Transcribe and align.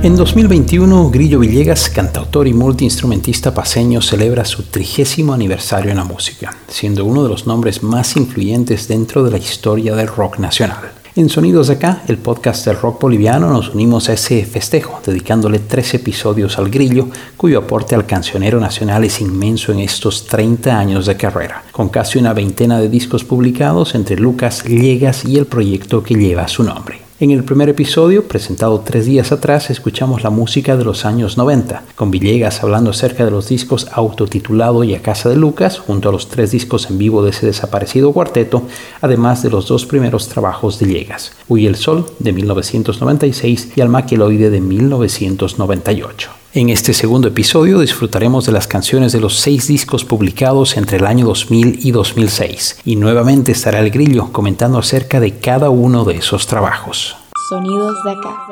En 0.00 0.14
2021, 0.14 1.10
Grillo 1.10 1.40
Villegas, 1.40 1.88
cantautor 1.88 2.46
y 2.46 2.54
multiinstrumentista 2.54 3.52
paseño, 3.52 4.00
celebra 4.00 4.44
su 4.44 4.62
trigésimo 4.62 5.32
aniversario 5.32 5.90
en 5.90 5.96
la 5.96 6.04
música, 6.04 6.56
siendo 6.68 7.04
uno 7.04 7.24
de 7.24 7.28
los 7.28 7.48
nombres 7.48 7.82
más 7.82 8.16
influyentes 8.16 8.86
dentro 8.86 9.24
de 9.24 9.32
la 9.32 9.38
historia 9.38 9.96
del 9.96 10.06
rock 10.06 10.38
nacional. 10.38 10.92
En 11.16 11.28
Sonidos 11.28 11.66
de 11.66 11.74
Acá, 11.74 12.04
el 12.06 12.18
podcast 12.18 12.64
del 12.64 12.76
rock 12.76 13.00
boliviano, 13.00 13.50
nos 13.50 13.74
unimos 13.74 14.08
a 14.08 14.12
ese 14.12 14.44
festejo, 14.44 15.00
dedicándole 15.04 15.58
tres 15.58 15.92
episodios 15.94 16.58
al 16.58 16.70
grillo, 16.70 17.08
cuyo 17.36 17.58
aporte 17.58 17.96
al 17.96 18.06
cancionero 18.06 18.60
nacional 18.60 19.02
es 19.02 19.20
inmenso 19.20 19.72
en 19.72 19.80
estos 19.80 20.26
30 20.26 20.78
años 20.78 21.06
de 21.06 21.16
carrera, 21.16 21.64
con 21.72 21.88
casi 21.88 22.20
una 22.20 22.34
veintena 22.34 22.78
de 22.78 22.88
discos 22.88 23.24
publicados 23.24 23.96
entre 23.96 24.14
Lucas 24.14 24.62
Llegas 24.62 25.24
y 25.24 25.38
el 25.38 25.46
proyecto 25.46 26.04
que 26.04 26.14
lleva 26.14 26.46
su 26.46 26.62
nombre. 26.62 27.07
En 27.20 27.32
el 27.32 27.42
primer 27.42 27.68
episodio, 27.68 28.28
presentado 28.28 28.78
tres 28.78 29.04
días 29.04 29.32
atrás, 29.32 29.70
escuchamos 29.70 30.22
la 30.22 30.30
música 30.30 30.76
de 30.76 30.84
los 30.84 31.04
años 31.04 31.36
90, 31.36 31.82
con 31.96 32.12
Villegas 32.12 32.62
hablando 32.62 32.90
acerca 32.90 33.24
de 33.24 33.32
los 33.32 33.48
discos 33.48 33.88
autotitulado 33.90 34.84
y 34.84 34.94
a 34.94 35.02
casa 35.02 35.28
de 35.28 35.34
Lucas, 35.34 35.80
junto 35.80 36.10
a 36.10 36.12
los 36.12 36.28
tres 36.28 36.52
discos 36.52 36.88
en 36.88 36.98
vivo 36.98 37.24
de 37.24 37.30
ese 37.30 37.46
desaparecido 37.46 38.12
cuarteto, 38.12 38.62
además 39.00 39.42
de 39.42 39.50
los 39.50 39.66
dos 39.66 39.84
primeros 39.84 40.28
trabajos 40.28 40.78
de 40.78 40.86
Villegas, 40.86 41.32
Huye 41.48 41.66
el 41.66 41.74
Sol 41.74 42.06
de 42.20 42.32
1996 42.32 43.72
y 43.74 43.80
Almaqueloide 43.80 44.50
de 44.50 44.60
1998. 44.60 46.30
En 46.58 46.70
este 46.70 46.92
segundo 46.92 47.28
episodio 47.28 47.78
disfrutaremos 47.78 48.44
de 48.44 48.50
las 48.50 48.66
canciones 48.66 49.12
de 49.12 49.20
los 49.20 49.36
seis 49.36 49.68
discos 49.68 50.04
publicados 50.04 50.76
entre 50.76 50.96
el 50.96 51.06
año 51.06 51.24
2000 51.24 51.86
y 51.86 51.92
2006, 51.92 52.80
y 52.84 52.96
nuevamente 52.96 53.52
estará 53.52 53.78
el 53.78 53.92
grillo 53.92 54.32
comentando 54.32 54.76
acerca 54.76 55.20
de 55.20 55.38
cada 55.38 55.70
uno 55.70 56.04
de 56.04 56.16
esos 56.16 56.48
trabajos. 56.48 57.16
Sonidos 57.48 58.02
de 58.02 58.10
acá. 58.10 58.44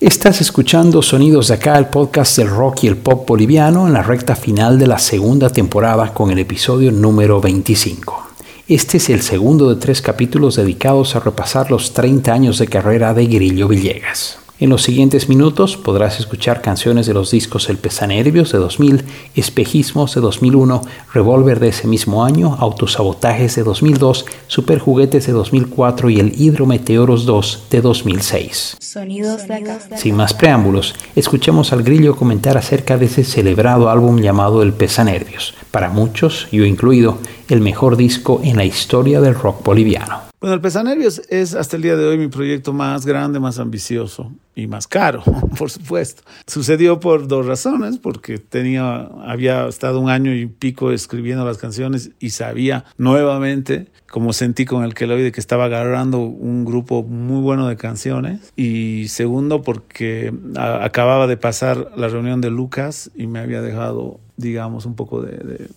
Estás 0.00 0.40
escuchando 0.40 1.00
Sonidos 1.00 1.46
de 1.46 1.54
acá, 1.54 1.78
el 1.78 1.86
podcast 1.86 2.36
del 2.36 2.50
rock 2.50 2.82
y 2.82 2.88
el 2.88 2.96
pop 2.96 3.28
boliviano 3.28 3.86
en 3.86 3.92
la 3.92 4.02
recta 4.02 4.34
final 4.34 4.76
de 4.80 4.88
la 4.88 4.98
segunda 4.98 5.50
temporada 5.50 6.12
con 6.12 6.32
el 6.32 6.40
episodio 6.40 6.90
número 6.90 7.40
25. 7.40 8.26
Este 8.66 8.96
es 8.96 9.08
el 9.08 9.22
segundo 9.22 9.72
de 9.72 9.80
tres 9.80 10.02
capítulos 10.02 10.56
dedicados 10.56 11.14
a 11.14 11.20
repasar 11.20 11.70
los 11.70 11.92
30 11.92 12.32
años 12.32 12.58
de 12.58 12.66
carrera 12.66 13.14
de 13.14 13.26
Grillo 13.26 13.68
Villegas. 13.68 14.40
En 14.60 14.70
los 14.70 14.82
siguientes 14.82 15.28
minutos 15.28 15.76
podrás 15.76 16.18
escuchar 16.18 16.62
canciones 16.62 17.06
de 17.06 17.14
los 17.14 17.30
discos 17.30 17.68
El 17.68 17.76
Pesanervios 17.76 18.50
de 18.50 18.58
2000, 18.58 19.04
Espejismos 19.36 20.16
de 20.16 20.20
2001, 20.20 20.82
Revolver 21.14 21.60
de 21.60 21.68
ese 21.68 21.86
mismo 21.86 22.24
año, 22.24 22.56
Autosabotajes 22.58 23.54
de 23.54 23.62
2002, 23.62 24.26
Superjuguetes 24.48 25.28
de 25.28 25.32
2004 25.32 26.10
y 26.10 26.18
el 26.18 26.32
Hidrometeoros 26.40 27.24
2 27.24 27.66
de 27.70 27.80
2006. 27.80 28.78
Sonidos 28.80 29.46
de 29.46 29.54
acá. 29.54 29.78
Sin 29.96 30.16
más 30.16 30.34
preámbulos, 30.34 30.96
escuchemos 31.14 31.72
al 31.72 31.84
grillo 31.84 32.16
comentar 32.16 32.58
acerca 32.58 32.98
de 32.98 33.06
ese 33.06 33.22
celebrado 33.22 33.88
álbum 33.88 34.18
llamado 34.18 34.62
El 34.62 34.72
Pesanervios, 34.72 35.54
para 35.70 35.88
muchos, 35.88 36.48
yo 36.50 36.64
incluido, 36.64 37.18
el 37.48 37.60
mejor 37.60 37.96
disco 37.96 38.40
en 38.42 38.56
la 38.56 38.64
historia 38.64 39.20
del 39.20 39.36
rock 39.36 39.62
boliviano. 39.62 40.27
Bueno, 40.40 40.54
el 40.54 40.60
Pesanervios 40.60 41.20
es 41.30 41.56
hasta 41.56 41.74
el 41.74 41.82
día 41.82 41.96
de 41.96 42.06
hoy 42.06 42.16
mi 42.16 42.28
proyecto 42.28 42.72
más 42.72 43.04
grande, 43.04 43.40
más 43.40 43.58
ambicioso 43.58 44.32
y 44.54 44.68
más 44.68 44.86
caro, 44.86 45.24
por 45.58 45.68
supuesto. 45.68 46.22
Sucedió 46.46 47.00
por 47.00 47.26
dos 47.26 47.44
razones, 47.44 47.98
porque 47.98 48.38
tenía, 48.38 49.08
había 49.26 49.66
estado 49.66 49.98
un 49.98 50.10
año 50.10 50.32
y 50.32 50.46
pico 50.46 50.92
escribiendo 50.92 51.44
las 51.44 51.58
canciones 51.58 52.12
y 52.20 52.30
sabía 52.30 52.84
nuevamente, 52.98 53.88
como 54.08 54.32
sentí 54.32 54.64
con 54.64 54.84
el 54.84 54.94
Keloide, 54.94 55.32
que 55.32 55.40
estaba 55.40 55.64
agarrando 55.64 56.20
un 56.20 56.64
grupo 56.64 57.02
muy 57.02 57.42
bueno 57.42 57.66
de 57.66 57.76
canciones. 57.76 58.52
Y 58.54 59.08
segundo, 59.08 59.62
porque 59.62 60.32
acababa 60.56 61.26
de 61.26 61.36
pasar 61.36 61.90
la 61.96 62.06
reunión 62.06 62.40
de 62.40 62.50
Lucas 62.50 63.10
y 63.16 63.26
me 63.26 63.40
había 63.40 63.60
dejado, 63.60 64.20
digamos, 64.36 64.86
un 64.86 64.94
poco 64.94 65.20
de 65.20 65.68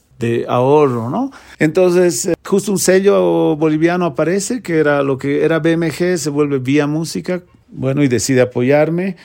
ahorro, 0.47 1.09
¿no? 1.09 1.31
Entonces, 1.59 2.25
eh, 2.25 2.33
justo 2.45 2.71
un 2.71 2.79
sello 2.79 3.55
boliviano 3.55 4.05
aparece, 4.05 4.61
que 4.61 4.77
era 4.77 5.03
lo 5.03 5.17
que 5.17 5.43
era 5.43 5.59
BMG, 5.59 6.17
se 6.17 6.29
vuelve 6.29 6.59
Vía 6.59 6.87
Música, 6.87 7.43
bueno, 7.69 8.03
y 8.03 8.07
decide 8.07 8.41
apoyarme, 8.41 9.15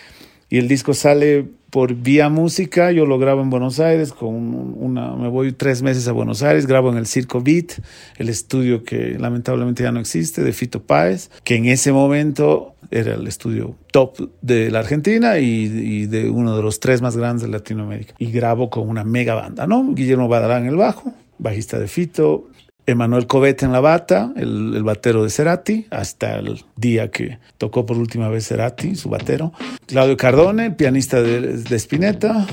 y 0.48 0.58
el 0.58 0.68
disco 0.68 0.94
sale 0.94 1.46
por 1.70 1.94
vía 1.94 2.28
música, 2.28 2.92
yo 2.92 3.06
lo 3.06 3.18
grabo 3.18 3.42
en 3.42 3.50
Buenos 3.50 3.80
Aires, 3.80 4.12
con 4.12 4.34
una, 4.34 5.14
me 5.16 5.28
voy 5.28 5.52
tres 5.52 5.82
meses 5.82 6.06
a 6.08 6.12
Buenos 6.12 6.42
Aires, 6.42 6.66
grabo 6.66 6.90
en 6.90 6.96
el 6.96 7.06
Circo 7.06 7.40
Beat, 7.40 7.72
el 8.16 8.28
estudio 8.28 8.84
que 8.84 9.18
lamentablemente 9.18 9.82
ya 9.82 9.92
no 9.92 10.00
existe, 10.00 10.42
de 10.42 10.52
Fito 10.52 10.82
Páez, 10.82 11.30
que 11.44 11.56
en 11.56 11.66
ese 11.66 11.92
momento 11.92 12.74
era 12.90 13.14
el 13.14 13.26
estudio 13.26 13.76
top 13.92 14.30
de 14.42 14.70
la 14.70 14.80
Argentina 14.80 15.38
y, 15.38 16.06
de 16.06 16.30
uno 16.30 16.56
de 16.56 16.62
los 16.62 16.80
tres 16.80 17.02
más 17.02 17.16
grandes 17.16 17.42
de 17.42 17.48
Latinoamérica. 17.48 18.14
Y 18.18 18.30
grabo 18.30 18.70
con 18.70 18.88
una 18.88 19.04
mega 19.04 19.34
banda, 19.34 19.66
¿no? 19.66 19.92
Guillermo 19.94 20.28
Badarán 20.28 20.66
el 20.66 20.76
bajo, 20.76 21.12
bajista 21.38 21.78
de 21.78 21.88
Fito, 21.88 22.48
Emanuel 22.86 23.26
Covete 23.26 23.64
en 23.64 23.72
la 23.72 23.80
bata, 23.80 24.32
el, 24.36 24.82
batero 24.82 25.24
de 25.24 25.30
Cerati, 25.30 25.86
hasta 25.90 26.36
el 26.38 26.64
día 26.76 27.10
que 27.10 27.38
tocó 27.58 27.84
por 27.84 27.98
última 27.98 28.28
vez 28.28 28.46
Cerati, 28.46 28.94
su 28.94 29.08
batero. 29.08 29.52
Claudio 29.86 30.16
Cardone, 30.16 30.70
pianista 30.70 31.20
de, 31.22 31.58
de 31.58 31.76
Spinetta. 31.76 32.46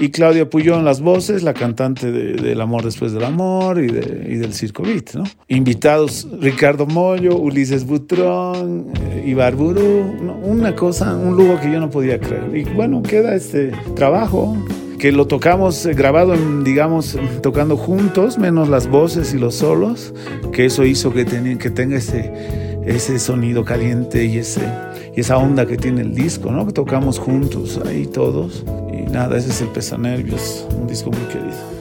Y 0.00 0.10
Claudia 0.10 0.48
Puyón 0.48 0.80
en 0.80 0.84
las 0.84 1.00
voces, 1.00 1.42
la 1.42 1.54
cantante 1.54 2.12
de, 2.12 2.34
del 2.34 2.60
Amor 2.60 2.84
Después 2.84 3.12
del 3.12 3.24
Amor 3.24 3.82
y, 3.82 3.88
de, 3.88 4.28
y 4.32 4.36
del 4.36 4.54
Circo 4.54 4.84
Beat. 4.84 5.16
Invitados 5.48 6.28
Ricardo 6.40 6.86
Mollo, 6.86 7.36
Ulises 7.36 7.84
Butrón, 7.84 8.92
eh, 9.10 9.24
Ibarburu, 9.26 10.40
una 10.44 10.76
cosa, 10.76 11.16
un 11.16 11.36
lujo 11.36 11.60
que 11.60 11.72
yo 11.72 11.80
no 11.80 11.90
podía 11.90 12.20
creer. 12.20 12.56
Y 12.56 12.62
bueno, 12.74 13.02
queda 13.02 13.34
este 13.34 13.72
trabajo 13.96 14.56
que 14.98 15.12
lo 15.12 15.26
tocamos 15.26 15.86
eh, 15.86 15.94
grabado, 15.94 16.34
en, 16.34 16.64
digamos, 16.64 17.16
tocando 17.42 17.76
juntos, 17.76 18.36
menos 18.36 18.68
las 18.68 18.88
voces 18.88 19.32
y 19.32 19.38
los 19.38 19.54
solos, 19.54 20.12
que 20.52 20.66
eso 20.66 20.84
hizo 20.84 21.12
que, 21.12 21.24
que 21.24 21.70
tenga 21.70 21.96
ese, 21.96 22.80
ese 22.84 23.18
sonido 23.18 23.64
caliente 23.64 24.24
y, 24.24 24.38
ese, 24.38 24.68
y 25.16 25.20
esa 25.20 25.38
onda 25.38 25.66
que 25.66 25.76
tiene 25.76 26.02
el 26.02 26.14
disco, 26.14 26.50
¿no? 26.50 26.66
Que 26.66 26.72
tocamos 26.72 27.18
juntos 27.18 27.80
ahí 27.86 28.06
todos. 28.06 28.64
Y 28.92 29.10
nada, 29.10 29.38
ese 29.38 29.50
es 29.50 29.60
el 29.60 29.68
Pesanervios, 29.68 30.66
un 30.76 30.86
disco 30.88 31.10
muy 31.10 31.24
querido. 31.32 31.78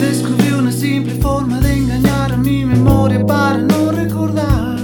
Descubrí 0.00 0.52
una 0.52 0.72
simple 0.72 1.14
forma 1.14 1.60
de 1.60 1.72
engañar 1.72 2.32
a 2.32 2.36
mi 2.36 2.64
memoria 2.64 3.24
para 3.24 3.58
no 3.58 3.90
recordar. 3.90 4.78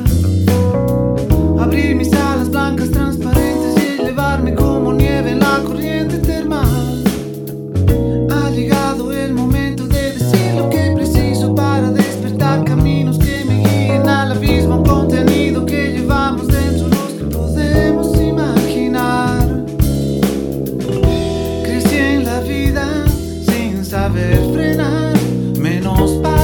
Abrir 1.58 1.96
mis 1.96 2.10
saber 24.06 24.38
frenar, 24.52 25.14
menos 25.58 26.12
para. 26.22 26.35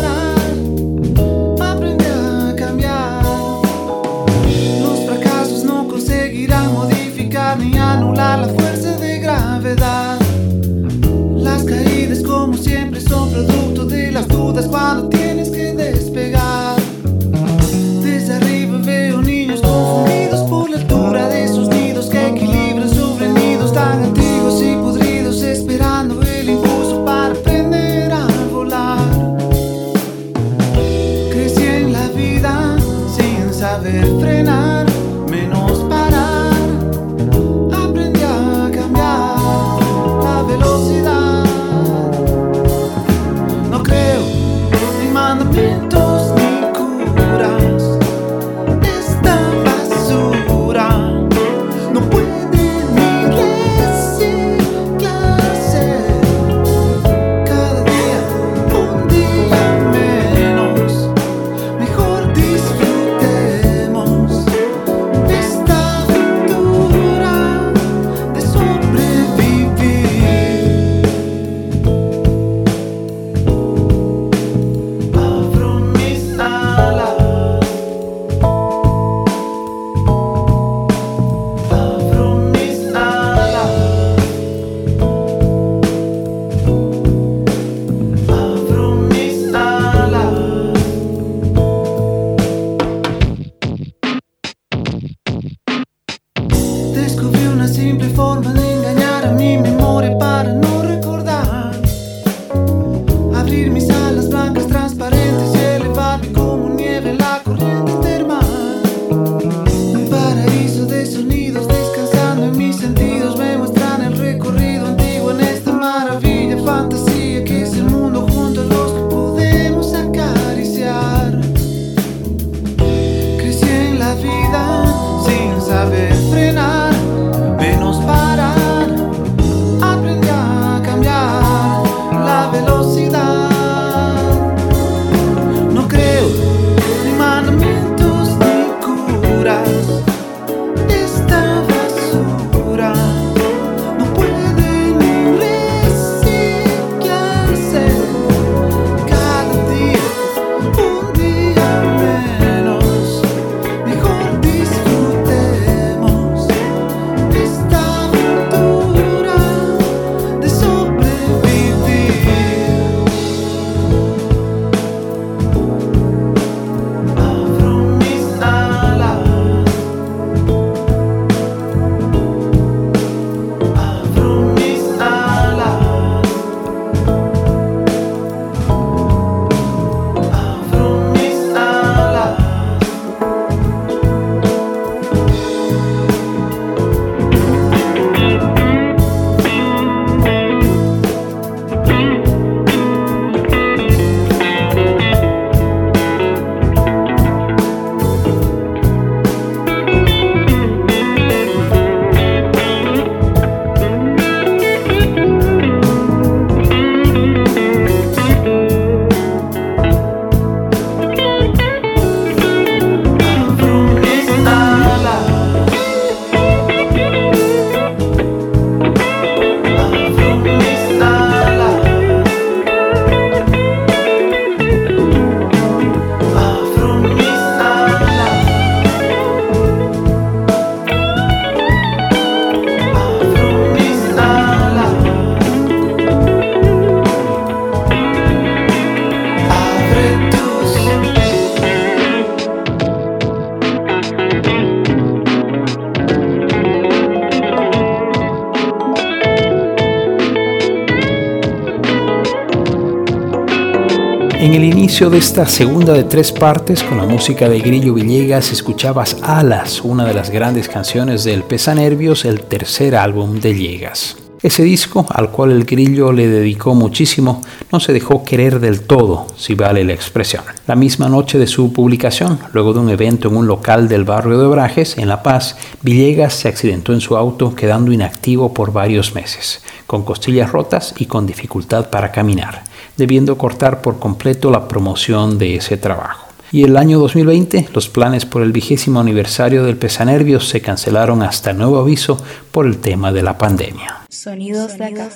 Inicio 254.43 255.09
de 255.09 255.19
esta 255.19 255.47
segunda 255.47 255.93
de 255.93 256.03
tres 256.05 256.33
partes, 256.33 256.83
con 256.83 256.99
la 256.99 257.05
música 257.05 257.49
de 257.49 257.61
Grillo 257.61 257.94
Villegas, 257.94 258.50
escuchabas 258.50 259.16
Alas, 259.23 259.83
una 259.83 260.05
de 260.05 260.14
las 260.14 260.31
grandes 260.31 260.69
canciones 260.69 261.23
del 261.23 261.45
Pesanervios, 261.45 262.25
el 262.25 262.40
tercer 262.40 262.97
álbum 262.97 263.38
de 263.40 263.52
Villegas. 263.52 264.16
Ese 264.43 264.64
disco, 264.64 265.07
al 265.09 265.31
cual 265.31 265.52
el 265.52 265.64
grillo 265.64 266.11
le 266.11 266.26
dedicó 266.26 266.75
muchísimo, 266.75 267.40
no 267.71 267.78
se 267.78 267.93
dejó 267.93 268.25
querer 268.25 268.59
del 268.59 268.81
todo, 268.81 269.28
si 269.37 269.55
vale 269.55 269.85
la 269.85 269.93
expresión. 269.93 270.43
La 270.66 270.75
misma 270.75 271.09
noche 271.09 271.38
de 271.38 271.47
su 271.47 271.73
publicación, 271.73 272.40
luego 272.52 272.73
de 272.73 272.81
un 272.81 272.90
evento 272.90 273.28
en 273.28 273.37
un 273.37 273.47
local 273.47 273.88
del 273.88 274.02
barrio 274.02 274.38
de 274.38 274.47
Obrajes, 274.47 274.99
en 274.99 275.07
La 275.07 275.23
Paz, 275.23 275.57
Villegas 275.83 276.35
se 276.35 276.49
accidentó 276.49 276.93
en 276.93 277.00
su 277.00 277.16
auto, 277.16 277.55
quedando 277.55 277.93
inactivo 277.93 278.52
por 278.52 278.73
varios 278.73 279.14
meses, 279.14 279.62
con 279.87 280.02
costillas 280.05 280.50
rotas 280.50 280.95
y 280.99 281.07
con 281.07 281.25
dificultad 281.25 281.90
para 281.90 282.11
caminar, 282.11 282.64
debiendo 282.96 283.38
cortar 283.38 283.82
por 283.82 283.99
completo 283.99 284.50
la 284.50 284.68
promoción 284.68 285.38
de 285.38 285.56
ese 285.56 285.76
trabajo. 285.76 286.32
Y 286.52 286.64
el 286.64 286.76
año 286.76 286.99
2020, 286.99 287.70
los 287.72 287.88
planes 287.88 288.26
por 288.26 288.42
el 288.42 288.52
vigésimo 288.52 289.00
aniversario 289.00 289.64
del 289.64 289.78
Pesanervios 289.78 290.50
se 290.50 290.61
cancelaron 290.61 291.22
hasta 291.22 291.54
nuevo 291.54 291.78
aviso 291.78 292.22
por 292.50 292.66
el 292.66 292.76
tema 292.76 293.11
de 293.11 293.22
la 293.22 293.38
pandemia. 293.38 294.02
Sonidos 294.11 294.76
de 294.76 294.84
acá. 294.84 295.08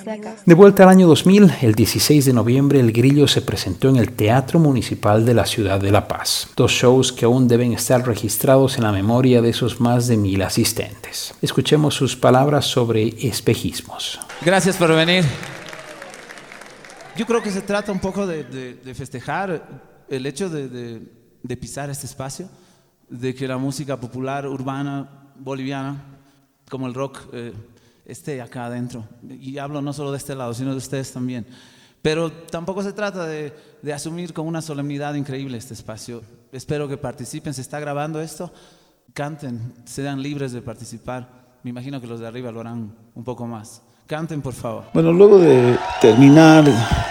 De 0.43 0.55
vuelta 0.55 0.81
al 0.81 0.89
año 0.89 1.05
2000, 1.05 1.53
el 1.61 1.75
16 1.75 2.25
de 2.25 2.33
noviembre, 2.33 2.79
el 2.79 2.91
Grillo 2.91 3.27
se 3.27 3.43
presentó 3.43 3.87
en 3.87 3.97
el 3.97 4.13
Teatro 4.13 4.57
Municipal 4.57 5.27
de 5.27 5.35
la 5.35 5.45
Ciudad 5.45 5.79
de 5.79 5.91
La 5.91 6.07
Paz. 6.07 6.47
Dos 6.55 6.71
shows 6.71 7.13
que 7.13 7.25
aún 7.25 7.47
deben 7.47 7.71
estar 7.71 8.07
registrados 8.07 8.77
en 8.77 8.85
la 8.85 8.91
memoria 8.91 9.39
de 9.43 9.51
esos 9.51 9.79
más 9.79 10.07
de 10.07 10.17
mil 10.17 10.41
asistentes. 10.41 11.35
Escuchemos 11.43 11.93
sus 11.93 12.15
palabras 12.15 12.65
sobre 12.65 13.13
espejismos. 13.21 14.19
Gracias 14.41 14.75
por 14.75 14.95
venir. 14.95 15.23
Yo 17.17 17.25
creo 17.25 17.41
que 17.41 17.51
se 17.51 17.61
trata 17.61 17.91
un 17.91 17.99
poco 17.99 18.27
de, 18.27 18.43
de- 18.43 18.75
de 18.75 18.93
festejar 18.93 20.05
el 20.07 20.25
hecho 20.25 20.49
de, 20.49 20.69
de- 20.69 21.57
pisar 21.57 21.89
este 21.89 22.05
espacio, 22.05 22.47
de 23.09 23.33
que 23.33 23.47
la 23.47 23.57
música 23.57 23.97
popular 23.99 24.45
urbana 24.47 25.31
boliviana, 25.39 26.03
como 26.69 26.87
el 26.87 26.93
rock, 26.93 27.19
eh, 27.33 27.53
esté 28.05 28.41
acá 28.41 28.65
adentro. 28.67 29.05
Y 29.27 29.57
hablo 29.57 29.81
no 29.81 29.93
solo 29.93 30.11
de 30.11 30.17
este 30.17 30.35
lado, 30.35 30.53
sino 30.53 30.71
de 30.71 30.77
ustedes 30.77 31.11
también. 31.11 31.47
Pero 32.01 32.31
tampoco 32.31 32.83
se 32.83 32.93
trata 32.93 33.25
de, 33.25 33.53
de 33.81 33.93
asumir 33.93 34.33
con 34.33 34.45
una 34.45 34.61
solemnidad 34.61 35.13
increíble 35.15 35.57
este 35.57 35.73
espacio. 35.73 36.21
Espero 36.51 36.87
que 36.87 36.97
participen, 36.97 37.53
se 37.53 37.61
está 37.61 37.79
grabando 37.79 38.21
esto, 38.21 38.53
canten, 39.13 39.73
sean 39.85 40.21
libres 40.21 40.51
de 40.51 40.61
participar. 40.61 41.57
Me 41.63 41.69
imagino 41.71 41.99
que 41.99 42.07
los 42.07 42.19
de 42.19 42.27
arriba 42.27 42.51
lo 42.51 42.59
harán 42.59 42.93
un 43.15 43.23
poco 43.23 43.47
más. 43.47 43.81
Canten, 44.07 44.41
por 44.41 44.53
favor. 44.53 44.83
Bueno, 44.93 45.11
luego 45.11 45.37
de 45.37 45.75
terminar, 45.99 46.63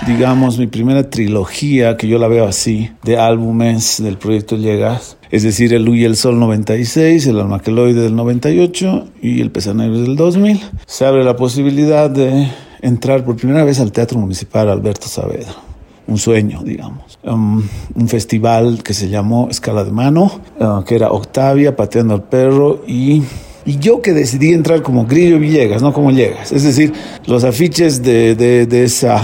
digamos, 0.07 0.59
mi 0.59 0.67
primera 0.67 1.11
trilogía, 1.11 1.95
que 1.99 2.09
yo 2.09 2.19
la 2.19 2.27
veo 2.27 2.47
así, 2.47 2.91
de 3.03 3.19
álbumes 3.19 4.03
del 4.03 4.17
proyecto 4.17 4.57
Llegas, 4.57 5.19
es 5.31 5.43
decir, 5.43 5.75
el 5.75 5.85
Luy 5.85 6.01
y 6.01 6.05
el 6.07 6.17
Sol 6.17 6.41
96, 6.41 7.27
el 7.27 7.39
Almaqueloide 7.39 8.01
del 8.01 8.17
98 8.17 9.09
y 9.21 9.43
el 9.43 9.51
Pesanero 9.51 10.01
del 10.01 10.17
2000, 10.17 10.59
se 10.87 11.05
abre 11.05 11.23
la 11.23 11.37
posibilidad 11.37 12.09
de 12.09 12.49
entrar 12.81 13.27
por 13.27 13.37
primera 13.37 13.63
vez 13.63 13.79
al 13.79 13.93
Teatro 13.93 14.19
Municipal 14.19 14.71
Alberto 14.71 15.07
Saavedra. 15.07 15.55
Un 16.07 16.17
sueño, 16.17 16.63
digamos. 16.63 17.19
Um, 17.25 17.63
un 17.95 18.09
festival 18.09 18.83
que 18.83 18.95
se 18.95 19.11
llamó 19.11 19.49
Escala 19.51 19.85
de 19.85 19.91
Mano, 19.91 20.41
uh, 20.61 20.83
que 20.85 20.95
era 20.95 21.11
Octavia, 21.11 21.77
Pateando 21.77 22.15
al 22.15 22.23
Perro 22.23 22.85
y 22.87 23.23
y 23.67 23.79
yo 23.79 24.01
que 24.01 24.13
decidí 24.13 24.53
entrar 24.53 24.81
como 24.83 25.05
Grillo 25.07 25.39
Villegas, 25.39 25.83
no 25.83 25.93
como 25.93 26.09
Villegas. 26.09 26.53
Es 26.53 26.63
decir, 26.63 26.93
los 27.27 27.45
afiches 27.45 28.03
de, 28.03 28.35
de, 28.35 28.67
de 28.67 28.85
esa, 28.85 29.21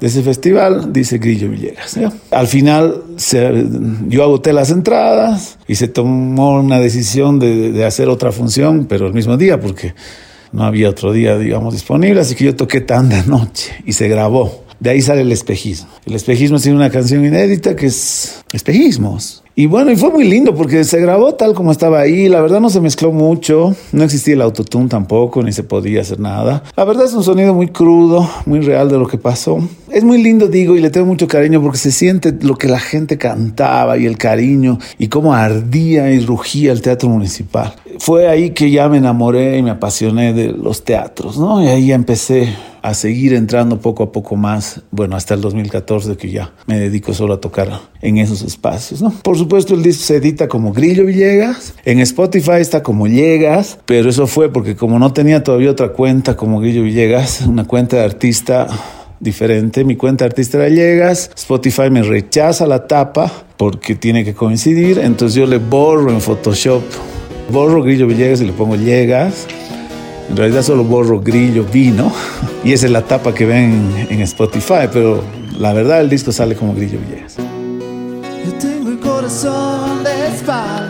de 0.00 0.06
ese 0.06 0.22
festival 0.22 0.92
dice 0.92 1.18
Grillo 1.18 1.50
Villegas. 1.50 1.98
Al 2.30 2.46
final 2.46 3.02
se- 3.16 3.66
yo 4.08 4.22
agoté 4.22 4.52
las 4.52 4.70
entradas 4.70 5.58
y 5.68 5.74
se 5.74 5.88
tomó 5.88 6.60
una 6.60 6.78
decisión 6.78 7.38
de, 7.38 7.72
de 7.72 7.84
hacer 7.84 8.08
otra 8.08 8.32
función, 8.32 8.86
pero 8.88 9.06
el 9.06 9.12
mismo 9.12 9.36
día, 9.36 9.60
porque 9.60 9.94
no 10.52 10.64
había 10.64 10.88
otro 10.88 11.12
día, 11.12 11.36
digamos, 11.38 11.74
disponible. 11.74 12.20
Así 12.20 12.34
que 12.34 12.44
yo 12.44 12.56
toqué 12.56 12.80
tanda 12.80 13.22
noche 13.26 13.72
y 13.84 13.92
se 13.92 14.08
grabó. 14.08 14.64
De 14.80 14.90
ahí 14.90 15.02
sale 15.02 15.20
el 15.20 15.30
espejismo. 15.30 15.88
El 16.06 16.14
espejismo 16.14 16.58
tiene 16.58 16.76
una 16.76 16.90
canción 16.90 17.24
inédita 17.24 17.76
que 17.76 17.86
es 17.86 18.42
Espejismos. 18.52 19.44
Y 19.54 19.66
bueno, 19.66 19.90
y 19.90 19.96
fue 19.96 20.10
muy 20.10 20.24
lindo 20.24 20.54
porque 20.54 20.84
se 20.84 21.00
grabó 21.00 21.34
tal 21.34 21.54
como 21.54 21.70
estaba 21.70 22.00
ahí. 22.00 22.28
La 22.28 22.40
verdad 22.40 22.60
no 22.60 22.70
se 22.70 22.80
mezcló 22.80 23.12
mucho. 23.12 23.76
No 23.92 24.04
existía 24.04 24.34
el 24.34 24.42
autotune 24.42 24.88
tampoco, 24.88 25.42
ni 25.42 25.52
se 25.52 25.62
podía 25.62 26.00
hacer 26.00 26.18
nada. 26.18 26.62
La 26.76 26.84
verdad 26.84 27.04
es 27.04 27.12
un 27.12 27.22
sonido 27.22 27.52
muy 27.52 27.68
crudo, 27.68 28.28
muy 28.46 28.60
real 28.60 28.88
de 28.88 28.98
lo 28.98 29.06
que 29.06 29.18
pasó. 29.18 29.60
Es 29.90 30.02
muy 30.02 30.22
lindo, 30.22 30.48
digo, 30.48 30.76
y 30.76 30.80
le 30.80 30.90
tengo 30.90 31.06
mucho 31.06 31.28
cariño 31.28 31.60
porque 31.60 31.78
se 31.78 31.92
siente 31.92 32.32
lo 32.40 32.56
que 32.56 32.68
la 32.68 32.80
gente 32.80 33.18
cantaba 33.18 33.98
y 33.98 34.06
el 34.06 34.16
cariño 34.16 34.78
y 34.98 35.08
cómo 35.08 35.34
ardía 35.34 36.10
y 36.10 36.20
rugía 36.20 36.72
el 36.72 36.80
teatro 36.80 37.08
municipal. 37.08 37.74
Fue 37.98 38.28
ahí 38.28 38.50
que 38.50 38.70
ya 38.70 38.88
me 38.88 38.96
enamoré 38.96 39.58
y 39.58 39.62
me 39.62 39.70
apasioné 39.70 40.32
de 40.32 40.52
los 40.52 40.84
teatros, 40.84 41.38
¿no? 41.38 41.62
Y 41.62 41.66
ahí 41.66 41.92
empecé 41.92 42.48
a 42.82 42.94
seguir 42.94 43.34
entrando 43.34 43.80
poco 43.80 44.02
a 44.02 44.12
poco 44.12 44.36
más, 44.36 44.82
bueno, 44.90 45.16
hasta 45.16 45.34
el 45.34 45.40
2014 45.40 46.16
que 46.16 46.30
ya 46.30 46.52
me 46.66 46.78
dedico 46.78 47.12
solo 47.12 47.34
a 47.34 47.40
tocar 47.40 47.80
en 48.00 48.18
esos 48.18 48.42
espacios, 48.42 49.02
¿no? 49.02 49.10
Por 49.22 49.36
supuesto 49.36 49.74
el 49.74 49.82
disco 49.82 50.04
se 50.04 50.16
edita 50.16 50.48
como 50.48 50.72
Grillo 50.72 51.04
Villegas, 51.04 51.74
en 51.84 52.00
Spotify 52.00 52.60
está 52.60 52.82
como 52.82 53.06
Llegas, 53.06 53.78
pero 53.86 54.08
eso 54.08 54.26
fue 54.26 54.52
porque 54.52 54.76
como 54.76 54.98
no 54.98 55.12
tenía 55.12 55.42
todavía 55.42 55.70
otra 55.70 55.90
cuenta 55.90 56.36
como 56.36 56.60
Grillo 56.60 56.82
Villegas, 56.82 57.42
una 57.42 57.64
cuenta 57.64 57.96
de 57.96 58.04
artista 58.04 58.68
diferente, 59.20 59.84
mi 59.84 59.96
cuenta 59.96 60.24
de 60.24 60.30
artista 60.30 60.56
era 60.56 60.68
Llegas, 60.68 61.30
Spotify 61.36 61.90
me 61.90 62.02
rechaza 62.02 62.66
la 62.66 62.86
tapa 62.86 63.30
porque 63.56 63.94
tiene 63.94 64.24
que 64.24 64.34
coincidir, 64.34 64.98
entonces 64.98 65.34
yo 65.34 65.46
le 65.46 65.58
borro 65.58 66.10
en 66.10 66.20
Photoshop, 66.20 66.82
borro 67.52 67.82
Grillo 67.82 68.06
Villegas 68.06 68.40
y 68.40 68.46
le 68.46 68.52
pongo 68.52 68.76
Llegas, 68.76 69.46
en 70.30 70.36
realidad 70.36 70.62
solo 70.62 70.84
borro 70.84 71.20
grillo 71.20 71.64
vino 71.64 72.12
y 72.64 72.72
esa 72.72 72.86
es 72.86 72.92
la 72.92 73.02
tapa 73.02 73.34
que 73.34 73.44
ven 73.44 74.06
en 74.08 74.20
Spotify, 74.22 74.88
pero 74.90 75.22
la 75.58 75.72
verdad 75.72 76.00
el 76.00 76.08
disco 76.08 76.32
sale 76.32 76.54
como 76.54 76.74
grillo 76.74 76.98
espaldas. 80.32 80.89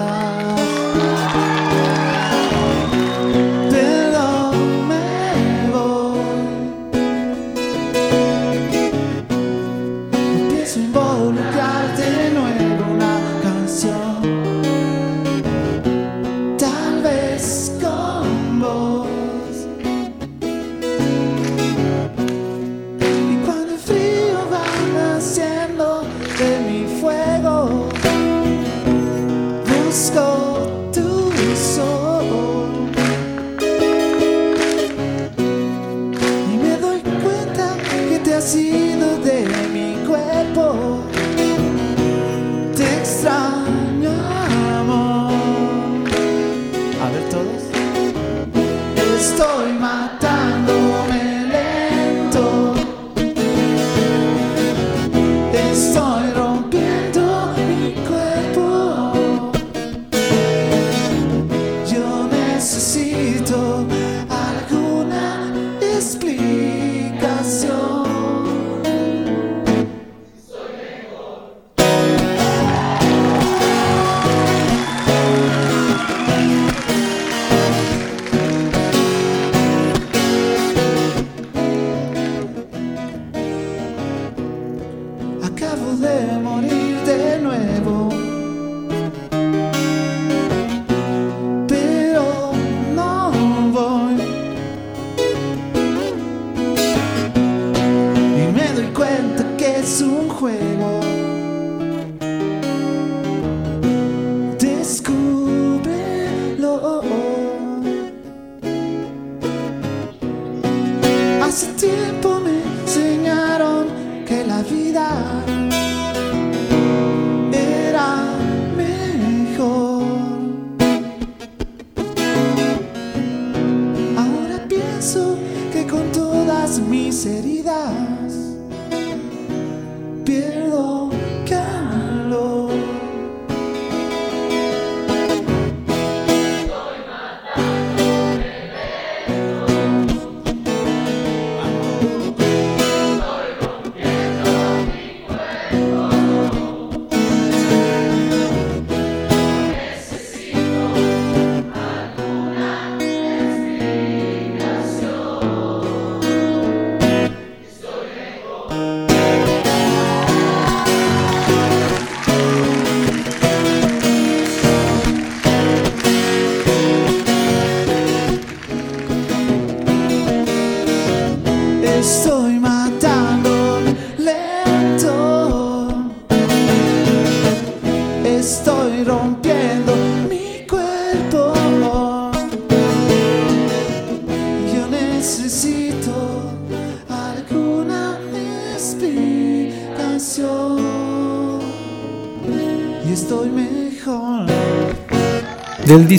sto 49.21 49.69
mattandomi 49.81 51.30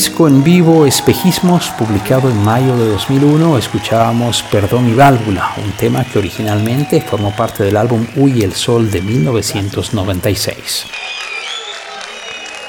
disco 0.02 0.28
en 0.28 0.44
vivo 0.44 0.88
Espejismos, 0.88 1.70
publicado 1.78 2.28
en 2.28 2.44
mayo 2.44 2.76
de 2.76 2.88
2001, 2.88 3.56
escuchábamos 3.60 4.42
Perdón 4.42 4.90
y 4.90 4.96
Válvula, 4.96 5.54
un 5.64 5.72
tema 5.74 6.04
que 6.04 6.18
originalmente 6.18 7.02
formó 7.02 7.36
parte 7.36 7.64
del 7.64 7.78
álbum 7.78 8.08
Uy 8.16 8.42
el 8.42 8.54
Sol 8.54 8.90
de 8.90 9.00
1996. 9.00 10.88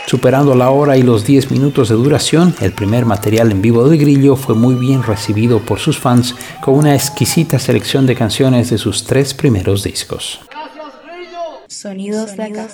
Superando 0.05 0.55
la 0.55 0.69
hora 0.69 0.99
y 0.99 1.03
los 1.03 1.25
10 1.25 1.51
minutos 1.53 1.89
de 1.89 1.95
duración, 1.95 2.55
el 2.61 2.73
primer 2.73 3.07
material 3.07 3.51
en 3.51 3.62
vivo 3.62 3.89
de 3.89 3.97
Grillo 3.97 4.37
fue 4.37 4.55
muy 4.55 4.75
bien 4.75 5.03
recibido 5.03 5.61
por 5.61 5.79
sus 5.79 5.99
fans 5.99 6.35
con 6.61 6.75
una 6.75 6.95
exquisita 6.95 7.59
selección 7.59 8.05
de 8.05 8.15
canciones 8.15 8.69
de 8.69 8.77
sus 8.77 9.05
tres 9.05 9.33
primeros 9.33 9.85
discos. 9.85 10.39
Sonidos 11.73 12.37
de 12.37 12.43
acá. 12.45 12.69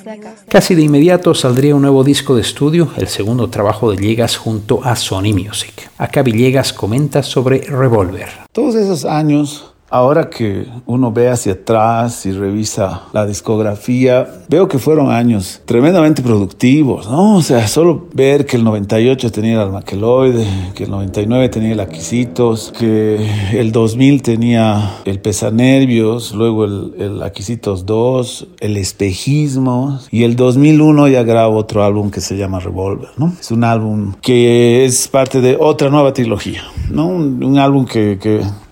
Casi 0.49 0.75
de 0.75 0.83
inmediato 0.83 1.33
saldría 1.33 1.77
un 1.77 1.83
nuevo 1.83 2.03
disco 2.03 2.35
de 2.35 2.43
estudio, 2.43 2.91
el 2.97 3.07
segundo 3.07 3.49
trabajo 3.49 3.91
de 3.91 3.97
Villegas 3.97 4.37
junto 4.37 4.85
a 4.85 4.97
Sony 4.97 5.33
Music. 5.33 5.91
Acá 5.97 6.23
Villegas 6.23 6.73
comenta 6.73 7.23
sobre 7.23 7.61
Revolver. 7.61 8.29
Todos 8.53 8.75
esos 8.75 9.05
años 9.05 9.73
Ahora 9.91 10.29
que 10.29 10.67
uno 10.85 11.13
ve 11.13 11.31
hacia 11.31 11.53
atrás 11.55 12.27
y 12.27 12.33
revisa 12.33 13.05
la 13.15 13.25
discografía, 13.25 14.29
veo 14.47 14.69
que 14.69 14.79
fueron 14.79 15.11
años 15.11 15.63
tremendamente 15.65 16.21
productivos, 16.21 17.09
¿no? 17.09 17.37
O 17.37 17.43
sea, 17.43 17.67
solo 17.69 18.07
ver 18.13 18.45
que 18.45 18.59
el 18.59 18.65
98 18.65 19.33
tenía 19.33 19.55
el 19.55 19.61
Almaqueloide, 19.61 20.47
que 20.75 20.85
el 20.85 20.91
99 20.91 21.49
tenía 21.49 21.73
el 21.73 21.81
Aquisitos, 21.81 22.71
que 22.79 23.19
el 23.53 23.73
2000 23.73 24.21
tenía 24.21 24.97
el 25.07 25.21
Pesanervios, 25.21 26.35
luego 26.35 26.67
el, 26.67 26.93
el 26.99 27.23
Aquisitos 27.23 27.87
2, 27.87 28.47
el 28.61 28.77
Espejismo, 28.77 30.01
y 30.11 30.25
el 30.25 30.37
2001 30.37 31.09
ya 31.09 31.23
grabo 31.23 31.57
otro 31.57 31.83
álbum 31.83 32.11
que 32.11 32.21
se 32.21 32.37
llama 32.37 32.61
Revolver, 32.61 33.09
¿no? 33.17 33.33
Es 33.41 33.51
un 33.51 33.65
álbum 33.65 34.13
que 34.21 34.85
es 34.85 35.09
parte 35.09 35.41
de 35.41 35.57
otra 35.59 35.89
nueva 35.89 36.13
trilogía, 36.13 36.63
¿no? 36.91 37.07
Un, 37.07 37.59
álbum 37.59 37.87
que 37.87 38.19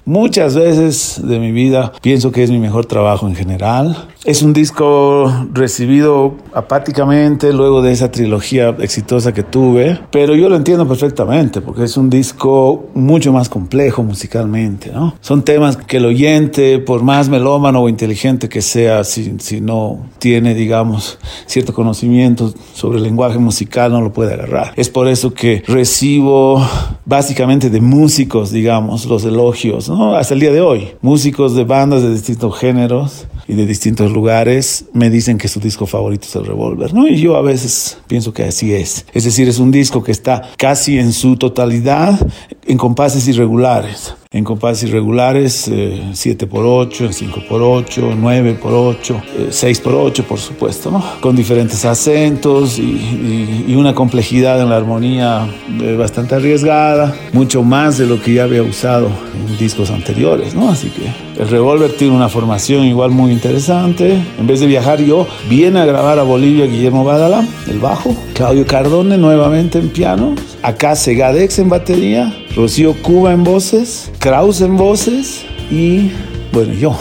Muchas 0.09 0.55
veces 0.55 1.21
de 1.21 1.41
mi 1.41 1.51
vida 1.51 1.93
pienso 2.01 2.31
que 2.31 2.45
es 2.45 2.53
mi 2.53 2.61
mejor 2.61 2.87
trabajo 2.87 3.27
en 3.27 3.35
general. 3.35 4.07
Es 4.27 4.43
un 4.43 4.53
disco 4.53 5.33
recibido 5.53 6.35
apáticamente 6.53 7.53
luego 7.53 7.81
de 7.81 7.93
esa 7.93 8.11
trilogía 8.11 8.71
exitosa 8.81 9.33
que 9.33 9.45
tuve, 9.45 10.01
pero 10.11 10.35
yo 10.35 10.49
lo 10.49 10.57
entiendo 10.57 10.85
perfectamente 10.89 11.61
porque 11.61 11.85
es 11.85 11.97
un 11.97 12.11
disco 12.11 12.87
mucho 12.95 13.33
más 13.33 13.49
complejo 13.49 14.03
musicalmente, 14.03 14.91
¿no? 14.91 15.15
Son 15.21 15.45
temas 15.45 15.77
que 15.77 15.99
el 15.99 16.07
oyente, 16.07 16.81
por 16.81 17.05
más 17.05 17.29
melómano 17.29 17.83
o 17.83 17.89
inteligente 17.89 18.49
que 18.49 18.63
sea, 18.63 19.05
si, 19.05 19.61
no 19.61 20.01
tiene, 20.19 20.55
digamos, 20.55 21.21
cierto 21.47 21.73
conocimiento 21.73 22.53
sobre 22.75 22.99
el 22.99 23.05
lenguaje 23.05 23.39
musical, 23.39 23.93
no 23.93 24.01
lo 24.01 24.13
puede 24.13 24.35
agarrar. 24.35 24.73
Es 24.75 24.89
por 24.89 25.07
eso 25.07 25.33
que 25.35 25.63
recibo 25.69 26.67
básicamente 27.05 27.71
de 27.71 27.81
músicos, 27.81 28.51
digamos, 28.51 29.07
los 29.07 29.25
elogios, 29.25 29.89
¿no? 29.89 30.17
Hasta 30.17 30.35
el 30.35 30.41
día 30.41 30.51
de 30.51 30.63
hoy. 30.63 30.89
Músicos 31.01 31.55
de 31.55 31.63
bandas 31.63 32.03
de 32.03 32.11
distintos 32.11 32.59
géneros 32.59 33.29
y 33.49 33.55
de 33.55 33.67
distintos 33.67 34.13
lugares 34.13 34.87
me 34.93 35.11
dicen 35.11 35.39
que 35.39 35.49
su 35.49 35.61
disco 35.61 35.87
favorito 35.87 36.27
es 36.27 36.37
el 36.37 36.47
Revolver, 36.47 36.93
¿no? 36.93 37.07
Y 37.07 37.21
yo 37.21 37.37
a 37.37 37.43
veces 37.43 37.99
pienso 38.07 38.33
que 38.33 38.45
así 38.45 38.75
es. 38.75 39.07
Es 39.13 39.25
decir, 39.25 39.49
es 39.49 39.59
un 39.59 39.71
disco 39.71 40.03
que 40.03 40.13
está 40.13 40.51
casi 40.57 40.99
en 40.99 41.13
su 41.13 41.37
totalidad 41.37 42.19
en 42.67 42.79
compases 42.79 43.29
irregulares. 43.29 44.15
En 44.37 44.45
compases 44.45 44.91
irregulares, 44.91 45.67
eh, 45.69 46.11
7x8, 46.13 47.11
5x8, 47.11 48.15
9x8, 48.21 49.15
eh, 49.39 49.49
6x8, 49.51 50.25
por 50.25 50.39
supuesto, 50.39 50.91
¿no? 50.91 51.03
Con 51.23 51.35
diferentes 51.35 51.87
acentos 51.87 52.79
y, 52.79 52.83
y- 52.83 53.65
y 53.69 53.75
una 53.77 53.95
complejidad 53.95 54.61
en 54.61 54.69
la 54.69 54.77
armonía 54.77 55.47
eh, 55.81 55.97
bastante 55.99 56.35
arriesgada, 56.35 57.17
mucho 57.33 57.63
más 57.63 57.97
de 57.97 58.05
lo 58.07 58.21
que 58.21 58.35
ya 58.35 58.45
había 58.45 58.63
usado 58.63 59.09
en 59.49 59.57
discos 59.57 59.91
anteriores, 59.91 60.55
¿no? 60.55 60.69
Así 60.69 60.89
que 60.91 61.43
el 61.43 61.49
Revolver 61.49 61.93
tiene 61.97 62.15
una 62.15 62.29
formación 62.29 62.85
igual 62.85 63.13
muy 63.13 63.33
interesante. 63.33 64.19
En 64.39 64.47
vez 64.47 64.61
de 64.61 64.67
viajar 64.67 65.01
yo, 65.03 65.27
viene 65.49 65.81
a 65.81 65.87
grabar 65.87 66.19
a 66.19 66.25
Bolivia 66.25 66.67
Guillermo 66.67 67.05
Badala, 67.05 67.43
el 67.69 67.79
bajo, 67.79 68.15
Claudio 68.35 68.67
Cardone 68.67 69.17
nuevamente 69.17 69.79
en 69.79 69.89
piano, 69.89 70.35
acá 70.63 70.95
Segadex 70.95 71.59
en 71.59 71.71
batería, 71.71 72.35
Rocío 72.57 72.95
Cuba 73.03 73.35
en 73.35 73.45
voces, 73.45 74.11
Kraus 74.19 74.63
en 74.63 74.79
voces 74.79 75.45
y, 75.71 76.11
bueno, 76.53 76.73
yo. 76.73 76.99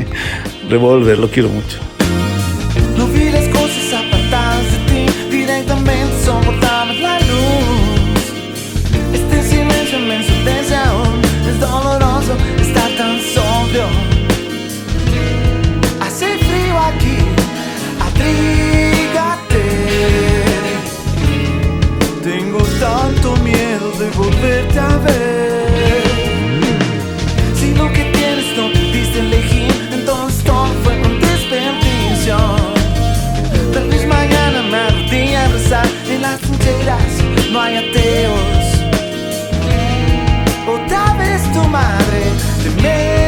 Revolver, 0.70 1.18
lo 1.18 1.28
quiero 1.28 1.48
mucho. 1.48 1.78
to 42.64 42.70
me. 42.82 43.23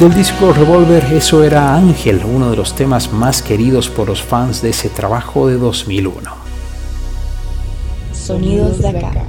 Del 0.00 0.14
disco 0.14 0.54
Revolver, 0.54 1.04
eso 1.12 1.44
era 1.44 1.74
Ángel, 1.74 2.22
uno 2.24 2.50
de 2.50 2.56
los 2.56 2.74
temas 2.74 3.12
más 3.12 3.42
queridos 3.42 3.90
por 3.90 4.08
los 4.08 4.22
fans 4.22 4.62
de 4.62 4.70
ese 4.70 4.88
trabajo 4.88 5.46
de 5.46 5.58
2001. 5.58 6.30
Sonidos 8.14 8.78
de 8.78 8.88
acá. 8.88 9.26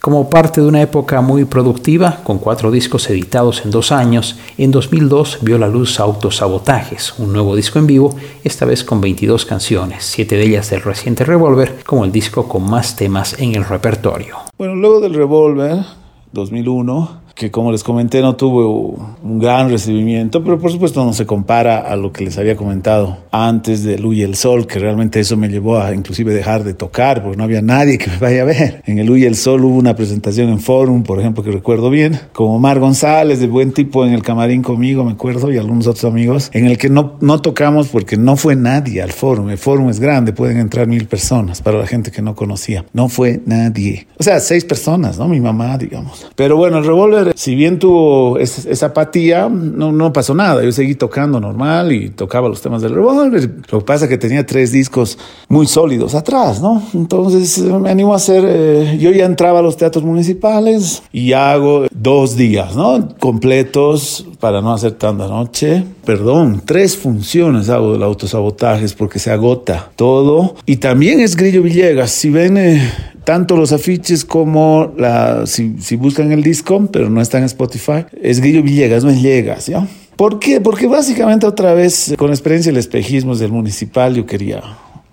Como 0.00 0.30
parte 0.30 0.60
de 0.60 0.68
una 0.68 0.82
época 0.82 1.20
muy 1.20 1.46
productiva, 1.46 2.20
con 2.22 2.38
cuatro 2.38 2.70
discos 2.70 3.10
editados 3.10 3.64
en 3.64 3.72
dos 3.72 3.90
años, 3.90 4.38
en 4.56 4.70
2002 4.70 5.38
vio 5.42 5.58
la 5.58 5.66
luz 5.66 5.98
Autosabotajes, 5.98 7.18
un 7.18 7.32
nuevo 7.32 7.56
disco 7.56 7.80
en 7.80 7.88
vivo, 7.88 8.14
esta 8.44 8.66
vez 8.66 8.84
con 8.84 9.00
22 9.00 9.46
canciones, 9.46 10.04
siete 10.04 10.36
de 10.36 10.44
ellas 10.44 10.70
del 10.70 10.82
reciente 10.82 11.24
Revolver, 11.24 11.82
como 11.84 12.04
el 12.04 12.12
disco 12.12 12.46
con 12.46 12.70
más 12.70 12.94
temas 12.94 13.36
en 13.36 13.56
el 13.56 13.64
repertorio. 13.64 14.36
Bueno, 14.56 14.76
luego 14.76 15.00
del 15.00 15.14
Revolver, 15.14 15.84
2001, 16.30 17.23
que 17.34 17.50
como 17.50 17.72
les 17.72 17.82
comenté 17.82 18.20
no 18.20 18.36
tuvo 18.36 19.16
un 19.22 19.38
gran 19.38 19.68
recibimiento, 19.70 20.42
pero 20.44 20.58
por 20.58 20.70
supuesto 20.70 21.04
no 21.04 21.12
se 21.12 21.26
compara 21.26 21.78
a 21.80 21.96
lo 21.96 22.12
que 22.12 22.24
les 22.24 22.38
había 22.38 22.56
comentado 22.56 23.18
antes 23.30 23.82
de 23.82 23.98
Luy 23.98 24.22
el 24.22 24.36
Sol, 24.36 24.66
que 24.66 24.78
realmente 24.78 25.20
eso 25.20 25.36
me 25.36 25.48
llevó 25.48 25.78
a 25.78 25.92
inclusive 25.94 26.32
dejar 26.32 26.64
de 26.64 26.74
tocar, 26.74 27.22
porque 27.22 27.36
no 27.36 27.44
había 27.44 27.62
nadie 27.62 27.98
que 27.98 28.10
me 28.10 28.18
vaya 28.18 28.42
a 28.42 28.44
ver. 28.44 28.82
En 28.86 28.98
el 28.98 29.06
Luy 29.06 29.24
el 29.24 29.34
Sol 29.34 29.64
hubo 29.64 29.76
una 29.76 29.96
presentación 29.96 30.48
en 30.48 30.60
Forum, 30.60 31.02
por 31.02 31.18
ejemplo, 31.18 31.42
que 31.42 31.50
recuerdo 31.50 31.90
bien, 31.90 32.18
con 32.32 32.48
Omar 32.50 32.78
González, 32.78 33.40
de 33.40 33.48
buen 33.48 33.72
tipo 33.72 34.06
en 34.06 34.12
el 34.12 34.22
camarín 34.22 34.62
conmigo, 34.62 35.04
me 35.04 35.12
acuerdo, 35.12 35.52
y 35.52 35.58
algunos 35.58 35.86
otros 35.86 36.04
amigos, 36.04 36.50
en 36.52 36.66
el 36.66 36.78
que 36.78 36.88
no, 36.88 37.14
no 37.20 37.40
tocamos 37.40 37.88
porque 37.88 38.16
no 38.16 38.36
fue 38.36 38.54
nadie 38.54 39.02
al 39.02 39.12
Forum. 39.12 39.50
El 39.50 39.58
Forum 39.58 39.90
es 39.90 39.98
grande, 39.98 40.32
pueden 40.32 40.58
entrar 40.58 40.86
mil 40.86 41.06
personas 41.06 41.60
para 41.60 41.78
la 41.78 41.86
gente 41.86 42.10
que 42.10 42.22
no 42.22 42.34
conocía. 42.34 42.84
No 42.92 43.08
fue 43.08 43.40
nadie. 43.46 44.06
O 44.18 44.22
sea, 44.22 44.38
seis 44.40 44.64
personas, 44.64 45.18
¿no? 45.18 45.26
Mi 45.26 45.40
mamá, 45.40 45.76
digamos. 45.78 46.26
Pero 46.36 46.56
bueno, 46.56 46.78
el 46.78 46.84
Si 47.34 47.54
bien 47.54 47.78
tuvo 47.78 48.38
es- 48.38 48.66
esa 48.66 48.86
apatía, 48.86 49.48
no, 49.48 50.12
pasó 50.12 50.34
nada. 50.34 50.62
Yo 50.62 50.72
seguí 50.72 50.94
tocando 50.94 51.40
normal 51.40 51.92
y 51.92 52.10
tocaba 52.10 52.48
los 52.48 52.60
temas 52.60 52.82
del 52.82 52.94
Revolver. 52.94 53.50
Lo 53.70 53.78
que 53.80 53.84
pasa 53.84 54.04
es 54.04 54.08
que 54.10 54.18
tenía 54.18 54.44
tres 54.46 54.72
discos 54.72 55.18
muy 55.48 55.66
sólidos 55.66 56.14
atrás, 56.14 56.60
¿no? 56.60 56.82
Entonces 56.94 57.58
me 57.58 57.90
animo 57.90 58.12
a 58.12 58.16
hacer, 58.16 58.44
eh, 58.46 58.98
yo 59.00 59.10
ya 59.10 59.24
entraba 59.24 59.60
a 59.60 59.62
los 59.62 59.76
teatros 59.76 60.04
municipales 60.04 61.02
y 61.12 61.32
hago 61.32 61.86
dos 61.92 62.36
días, 62.36 62.76
¿no? 62.76 63.08
Completos 63.18 64.26
para 64.40 64.60
no 64.60 64.72
hacer 64.72 64.92
tanta 64.92 65.26
noche. 65.28 65.84
Perdón, 66.04 66.62
tres 66.64 66.96
funciones 66.96 67.68
hago 67.70 67.92
del 67.92 68.02
autosabotajes 68.02 68.92
porque 68.94 69.18
se 69.18 69.30
agota 69.30 69.90
todo. 69.96 70.54
Y 70.66 70.76
también 70.76 71.20
es 71.20 71.36
Grillo 71.36 71.62
Villegas. 71.62 72.10
Si 72.10 72.30
ven... 72.30 72.56
eh, 72.56 72.92
tanto 73.24 73.56
los 73.56 73.72
afiches 73.72 74.24
como 74.24 74.92
la, 74.96 75.46
si, 75.46 75.76
si 75.80 75.96
buscan 75.96 76.30
el 76.32 76.42
disco, 76.42 76.88
pero 76.92 77.10
no 77.10 77.20
está 77.20 77.38
en 77.38 77.44
Spotify, 77.44 78.04
es 78.20 78.40
Grillo 78.40 78.62
Villegas, 78.62 79.04
no 79.04 79.10
es 79.10 79.20
Llegas, 79.20 79.66
¿ya? 79.66 79.86
¿Por 80.16 80.38
qué? 80.38 80.60
Porque 80.60 80.86
básicamente 80.86 81.46
otra 81.46 81.74
vez, 81.74 82.14
con 82.16 82.30
experiencia 82.30 82.70
del 82.70 82.78
espejismo 82.78 83.34
del 83.34 83.50
municipal, 83.50 84.14
yo 84.14 84.26
quería, 84.26 84.62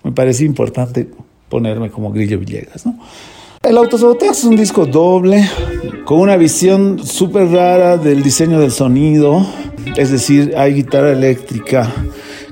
me 0.04 0.12
parecía 0.12 0.46
importante 0.46 1.08
ponerme 1.48 1.90
como 1.90 2.12
Grillo 2.12 2.38
Villegas, 2.38 2.86
¿no? 2.86 2.98
El 3.62 3.76
Autosabotaje 3.76 4.32
es 4.32 4.44
un 4.44 4.56
disco 4.56 4.86
doble, 4.86 5.48
con 6.04 6.18
una 6.18 6.36
visión 6.36 6.98
súper 7.04 7.48
rara 7.48 7.96
del 7.96 8.22
diseño 8.22 8.58
del 8.58 8.72
sonido, 8.72 9.46
es 9.96 10.10
decir, 10.10 10.54
hay 10.56 10.74
guitarra 10.74 11.12
eléctrica 11.12 11.92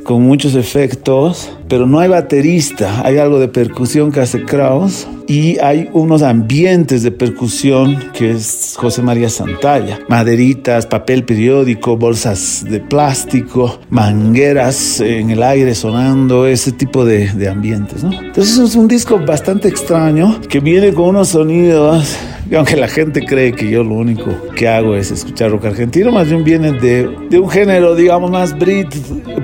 con 0.05 0.23
muchos 0.23 0.55
efectos, 0.55 1.51
pero 1.69 1.87
no 1.87 1.99
hay 2.01 2.09
baterista, 2.09 3.05
hay 3.05 3.19
algo 3.19 3.39
de 3.39 3.49
percusión 3.49 4.11
que 4.13 4.21
hace 4.21 4.45
Kraus 4.45 5.07
y 5.27 5.59
hay 5.59 5.89
unos 5.93 6.23
ambientes 6.23 7.03
de 7.03 7.13
percusión 7.13 8.11
que 8.13 8.33
es 8.33 8.75
José 8.77 9.03
María 9.03 9.29
Santalla, 9.29 10.01
maderitas, 10.09 10.87
papel 10.87 11.25
periódico, 11.25 11.97
bolsas 11.97 12.65
de 12.69 12.81
plástico, 12.81 13.79
mangueras 13.91 15.01
en 15.01 15.31
el 15.31 15.43
aire 15.43 15.75
sonando, 15.75 16.47
ese 16.47 16.73
tipo 16.73 17.05
de, 17.05 17.33
de 17.33 17.49
ambientes, 17.49 18.03
¿no? 18.03 18.13
Entonces 18.13 18.59
es 18.59 18.75
un 18.75 18.89
disco 18.89 19.21
bastante 19.25 19.69
extraño 19.69 20.41
que 20.49 20.61
viene 20.61 20.93
con 20.93 21.11
unos 21.11 21.29
sonidos 21.29 22.17
y 22.51 22.57
aunque 22.57 22.77
la 22.77 22.89
gente 22.89 23.25
cree 23.25 23.53
que 23.53 23.71
yo 23.71 23.85
lo 23.85 23.95
único 23.95 24.25
que 24.57 24.67
hago 24.67 24.97
es 24.97 25.13
escuchar 25.13 25.53
rock 25.53 25.67
argentino, 25.67 26.11
más 26.11 26.29
bien 26.29 26.43
viene 26.43 26.73
de, 26.73 27.09
de 27.31 27.39
un 27.39 27.49
género, 27.49 27.95
digamos, 27.95 28.29
más 28.29 28.59
brit, 28.59 28.89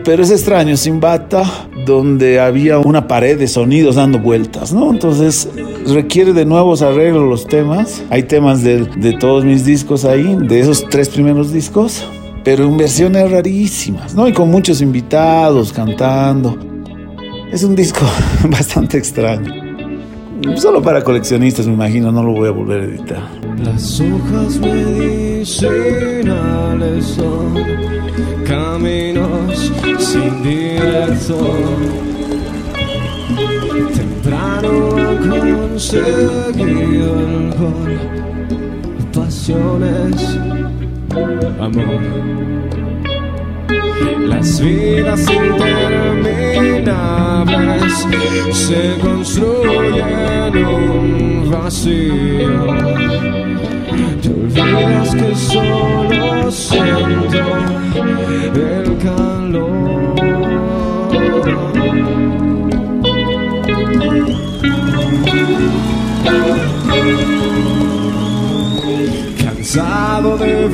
pero 0.04 0.24
es 0.24 0.32
extraño, 0.32 0.76
sin 0.76 0.98
bata, 0.98 1.44
donde 1.86 2.40
había 2.40 2.80
una 2.80 3.06
pared 3.06 3.38
de 3.38 3.46
sonidos 3.46 3.94
dando 3.94 4.18
vueltas, 4.18 4.72
¿no? 4.72 4.90
Entonces 4.90 5.48
requiere 5.86 6.32
de 6.32 6.44
nuevos 6.44 6.82
arreglos 6.82 7.28
los 7.28 7.46
temas. 7.46 8.02
Hay 8.10 8.24
temas 8.24 8.64
de, 8.64 8.84
de 8.84 9.12
todos 9.12 9.44
mis 9.44 9.64
discos 9.64 10.04
ahí, 10.04 10.36
de 10.40 10.58
esos 10.58 10.88
tres 10.88 11.08
primeros 11.08 11.52
discos, 11.52 12.04
pero 12.42 12.64
en 12.64 12.76
versiones 12.76 13.30
rarísimas, 13.30 14.16
¿no? 14.16 14.26
Y 14.26 14.32
con 14.32 14.50
muchos 14.50 14.80
invitados 14.82 15.72
cantando. 15.72 16.58
Es 17.52 17.62
un 17.62 17.76
disco 17.76 18.00
bastante 18.50 18.98
extraño. 18.98 19.65
Solo 20.56 20.82
para 20.82 21.02
coleccionistas, 21.02 21.66
me 21.66 21.72
imagino, 21.74 22.10
no 22.12 22.22
lo 22.22 22.32
voy 22.32 22.48
a 22.48 22.50
volver 22.50 22.80
a 22.80 22.84
editar. 22.84 23.22
Las 23.62 24.00
hojas 24.00 24.58
medicinales 24.60 27.04
son 27.04 27.54
caminos 28.44 29.72
sin 29.98 30.42
dirección. 30.42 32.06
Temprano 33.94 34.96
han 34.96 35.28
conseguido 35.28 37.20
el 37.20 37.54
gol, 37.54 37.98
pasiones, 39.12 40.38
amor. 41.60 42.00
Las 44.28 44.60
vidas 44.60 45.24
interminables 45.30 48.06
se 48.52 48.98
construyen 49.00 50.56
un 50.56 51.50
vacío. 51.50 52.66
Te 54.22 54.28
olvidas 54.28 55.14
que 55.14 55.34
solo 55.34 56.50
siento 56.50 57.38
el 58.54 58.98
calor. 58.98 60.14
Cansado 69.38 70.36
de 70.38 70.68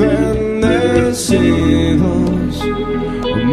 bendecidos 0.61 2.22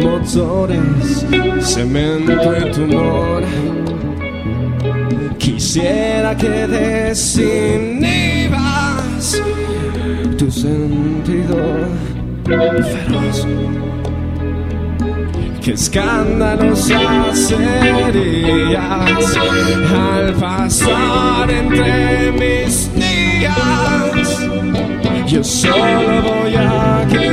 motores, 0.01 1.25
cemento 1.61 2.57
y 2.57 2.71
tumor. 2.71 3.43
Quisiera 5.37 6.35
que 6.35 6.67
desinhibas 6.67 8.01
tu 10.37 10.51
sentido 10.51 11.85
feroz. 12.45 13.47
Qué 15.63 15.73
escandalosas 15.73 17.37
serías 17.37 19.37
al 19.93 20.33
pasar 20.33 21.51
entre 21.51 22.31
mis 22.31 22.89
días. 22.95 24.39
Yo 25.27 25.43
solo 25.43 26.23
voy 26.23 26.55
a 26.55 27.05
quitarte 27.07 27.30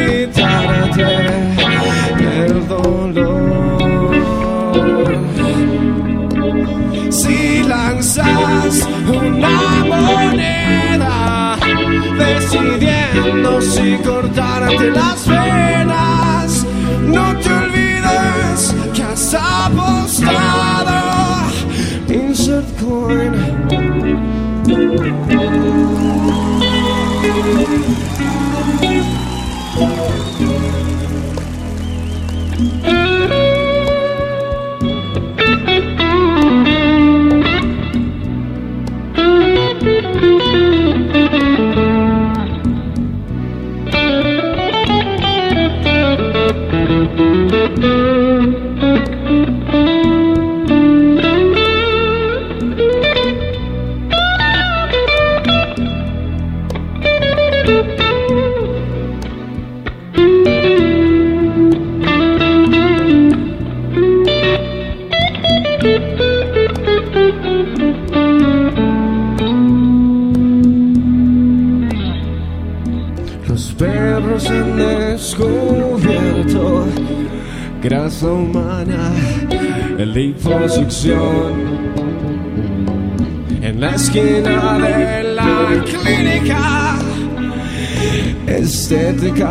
estética, 88.88 89.51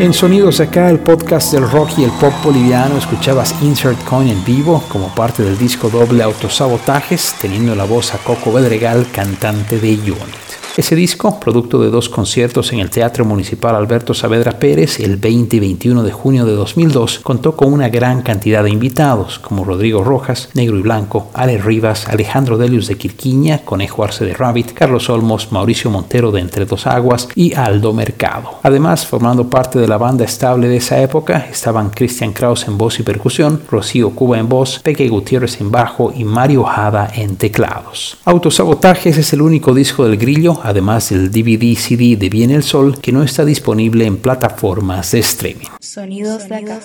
En 0.00 0.12
Sonidos 0.12 0.60
Acá, 0.60 0.90
el 0.90 0.98
podcast 1.00 1.52
del 1.52 1.68
rock 1.70 1.98
y 1.98 2.04
el 2.04 2.10
pop 2.10 2.32
boliviano, 2.44 2.98
escuchabas 2.98 3.54
Insert 3.62 4.02
Coin 4.04 4.28
en 4.28 4.44
vivo 4.44 4.82
como 4.88 5.08
parte 5.14 5.42
del 5.42 5.56
disco 5.56 5.88
doble 5.88 6.22
Autosabotajes, 6.22 7.34
teniendo 7.40 7.74
la 7.74 7.84
voz 7.84 8.12
a 8.14 8.18
Coco 8.18 8.52
Bedregal, 8.52 9.06
cantante 9.10 9.78
de 9.78 9.94
Unit. 9.94 10.43
Ese 10.76 10.96
disco, 10.96 11.38
producto 11.38 11.80
de 11.80 11.88
dos 11.88 12.08
conciertos 12.08 12.72
en 12.72 12.80
el 12.80 12.90
Teatro 12.90 13.24
Municipal 13.24 13.76
Alberto 13.76 14.12
Saavedra 14.12 14.58
Pérez 14.58 14.98
el 14.98 15.18
20 15.18 15.54
y 15.54 15.60
21 15.60 16.02
de 16.02 16.10
junio 16.10 16.44
de 16.44 16.54
2002, 16.54 17.20
contó 17.20 17.54
con 17.54 17.72
una 17.72 17.88
gran 17.88 18.22
cantidad 18.22 18.64
de 18.64 18.70
invitados, 18.70 19.38
como 19.38 19.62
Rodrigo 19.62 20.02
Rojas, 20.02 20.48
Negro 20.54 20.76
y 20.76 20.82
Blanco, 20.82 21.28
Ale 21.32 21.58
Rivas, 21.58 22.08
Alejandro 22.08 22.58
Delius 22.58 22.88
de 22.88 22.98
Quirquiña, 22.98 23.58
Conejo 23.64 24.02
Arce 24.02 24.24
de 24.24 24.34
Rabbit, 24.34 24.72
Carlos 24.72 25.08
Olmos, 25.10 25.52
Mauricio 25.52 25.92
Montero 25.92 26.32
de 26.32 26.40
Entre 26.40 26.64
Dos 26.64 26.88
Aguas 26.88 27.28
y 27.36 27.54
Aldo 27.54 27.92
Mercado. 27.92 28.58
Además, 28.64 29.06
formando 29.06 29.48
parte 29.48 29.78
de 29.78 29.86
la 29.86 29.96
banda 29.96 30.24
estable 30.24 30.66
de 30.66 30.78
esa 30.78 31.00
época, 31.00 31.46
estaban 31.52 31.90
Christian 31.90 32.32
Kraus 32.32 32.66
en 32.66 32.76
voz 32.76 32.98
y 32.98 33.04
percusión, 33.04 33.62
Rocío 33.70 34.10
Cuba 34.10 34.40
en 34.40 34.48
voz, 34.48 34.80
Peque 34.82 35.08
Gutiérrez 35.08 35.60
en 35.60 35.70
bajo 35.70 36.12
y 36.12 36.24
Mario 36.24 36.64
Jada 36.64 37.12
en 37.14 37.36
teclados. 37.36 38.16
Autosabotajes 38.24 39.16
es 39.18 39.32
el 39.32 39.40
único 39.40 39.72
disco 39.72 40.04
del 40.04 40.16
grillo 40.16 40.63
además 40.64 41.10
del 41.10 41.30
DVD 41.30 41.76
CD 41.76 42.16
de 42.16 42.30
Viene 42.30 42.54
el 42.54 42.62
Sol, 42.62 42.98
que 42.98 43.12
no 43.12 43.22
está 43.22 43.44
disponible 43.44 44.06
en 44.06 44.16
plataformas 44.16 45.12
de 45.12 45.18
streaming. 45.20 45.66
Sonidos 45.78 46.48
de 46.48 46.56
acá. 46.56 46.80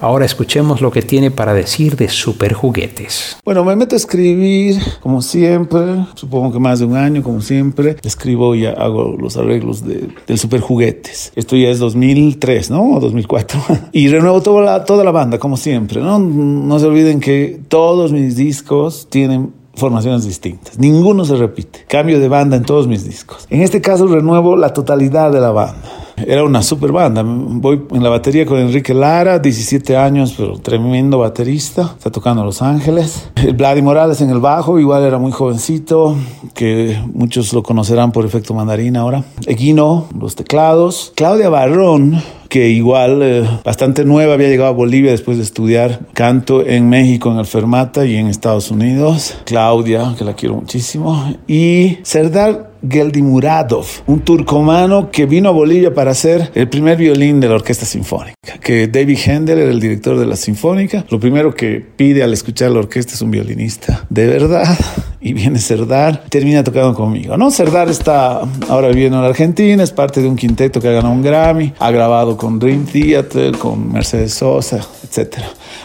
Ahora 0.00 0.26
escuchemos 0.26 0.80
lo 0.80 0.90
que 0.90 1.00
tiene 1.00 1.30
para 1.30 1.54
decir 1.54 1.96
de 1.96 2.08
Super 2.08 2.52
Juguetes. 2.52 3.38
Bueno, 3.44 3.64
me 3.64 3.76
meto 3.76 3.94
a 3.94 3.98
escribir 3.98 4.80
como 5.00 5.22
siempre, 5.22 6.04
supongo 6.14 6.52
que 6.52 6.58
más 6.58 6.80
de 6.80 6.86
un 6.86 6.96
año 6.96 7.22
como 7.22 7.40
siempre. 7.40 7.96
Escribo 8.02 8.56
y 8.56 8.66
hago 8.66 9.16
los 9.16 9.36
arreglos 9.36 9.86
de, 9.86 10.08
del 10.26 10.38
Super 10.38 10.60
Juguetes. 10.60 11.32
Esto 11.36 11.54
ya 11.56 11.68
es 11.68 11.78
2003, 11.78 12.70
¿no? 12.70 12.96
O 12.96 13.00
2004. 13.00 13.60
y 13.92 14.08
renuevo 14.08 14.42
toda 14.42 14.62
la, 14.62 14.84
toda 14.84 15.04
la 15.04 15.12
banda 15.12 15.38
como 15.38 15.56
siempre, 15.56 16.00
¿no? 16.00 16.18
No 16.18 16.78
se 16.80 16.86
olviden 16.86 17.20
que 17.20 17.60
todos 17.68 18.10
mis 18.12 18.34
discos 18.34 19.06
tienen 19.08 19.59
formaciones 19.74 20.24
distintas. 20.24 20.78
Ninguno 20.78 21.24
se 21.24 21.36
repite. 21.36 21.84
Cambio 21.88 22.20
de 22.20 22.28
banda 22.28 22.56
en 22.56 22.64
todos 22.64 22.86
mis 22.86 23.04
discos. 23.04 23.46
En 23.50 23.62
este 23.62 23.80
caso 23.80 24.06
renuevo 24.06 24.56
la 24.56 24.72
totalidad 24.72 25.32
de 25.32 25.40
la 25.40 25.50
banda. 25.50 25.82
Era 26.26 26.44
una 26.44 26.62
super 26.62 26.92
banda. 26.92 27.22
Voy 27.24 27.82
en 27.90 28.02
la 28.02 28.08
batería 28.08 28.46
con 28.46 28.58
Enrique 28.58 28.94
Lara, 28.94 29.38
17 29.38 29.96
años, 29.96 30.34
pero 30.36 30.58
tremendo 30.58 31.18
baterista. 31.18 31.94
Está 31.96 32.10
tocando 32.10 32.44
Los 32.44 32.62
Ángeles. 32.62 33.30
El 33.36 33.54
Vladi 33.54 33.82
Morales 33.82 34.20
en 34.20 34.30
el 34.30 34.40
bajo, 34.40 34.78
igual 34.78 35.04
era 35.04 35.18
muy 35.18 35.32
jovencito, 35.32 36.16
que 36.54 36.98
muchos 37.12 37.52
lo 37.52 37.62
conocerán 37.62 38.12
por 38.12 38.24
efecto 38.24 38.54
mandarín 38.54 38.96
ahora. 38.96 39.24
Eguino, 39.46 40.06
los 40.18 40.36
teclados. 40.36 41.12
Claudia 41.14 41.48
Barrón, 41.48 42.22
que 42.48 42.68
igual 42.68 43.20
eh, 43.22 43.48
bastante 43.64 44.04
nueva, 44.04 44.34
había 44.34 44.48
llegado 44.48 44.70
a 44.70 44.74
Bolivia 44.74 45.12
después 45.12 45.36
de 45.36 45.44
estudiar 45.44 46.06
canto 46.12 46.66
en 46.66 46.88
México, 46.88 47.30
en 47.30 47.38
el 47.38 47.46
Fermata 47.46 48.04
y 48.04 48.16
en 48.16 48.26
Estados 48.26 48.70
Unidos. 48.70 49.36
Claudia, 49.44 50.14
que 50.18 50.24
la 50.24 50.34
quiero 50.34 50.56
muchísimo. 50.56 51.32
Y 51.46 51.98
Serdar 52.02 52.69
Geldimuradov, 52.88 53.86
un 54.06 54.20
turcomano 54.20 55.10
que 55.10 55.26
vino 55.26 55.48
a 55.48 55.52
Bolivia 55.52 55.92
para 55.92 56.12
hacer 56.12 56.50
el 56.54 56.68
primer 56.68 56.96
violín 56.96 57.40
de 57.40 57.48
la 57.48 57.54
Orquesta 57.54 57.86
Sinfónica. 57.86 58.34
Que 58.62 58.88
David 58.88 59.18
Händel 59.18 59.58
era 59.58 59.70
el 59.70 59.80
director 59.80 60.18
de 60.18 60.26
la 60.26 60.36
Sinfónica. 60.36 61.04
Lo 61.10 61.20
primero 61.20 61.54
que 61.54 61.84
pide 61.96 62.22
al 62.22 62.32
escuchar 62.32 62.70
la 62.70 62.80
orquesta 62.80 63.14
es 63.14 63.22
un 63.22 63.30
violinista 63.30 64.06
de 64.08 64.26
verdad. 64.26 64.66
Y 65.22 65.34
viene 65.34 65.58
Cerdar, 65.58 66.24
termina 66.30 66.64
tocando 66.64 66.94
conmigo, 66.94 67.36
¿no? 67.36 67.50
Cerdar 67.50 67.90
está 67.90 68.40
ahora 68.70 68.88
viviendo 68.88 69.18
en 69.18 69.24
Argentina, 69.26 69.82
es 69.82 69.90
parte 69.90 70.22
de 70.22 70.26
un 70.26 70.34
quinteto 70.34 70.80
que 70.80 70.88
ha 70.88 70.92
ganado 70.92 71.12
un 71.12 71.20
Grammy, 71.20 71.74
ha 71.78 71.90
grabado 71.90 72.38
con 72.38 72.58
Dream 72.58 72.86
Theater, 72.86 73.58
con 73.58 73.92
Mercedes 73.92 74.32
Sosa, 74.32 74.80
etc. 75.04 75.40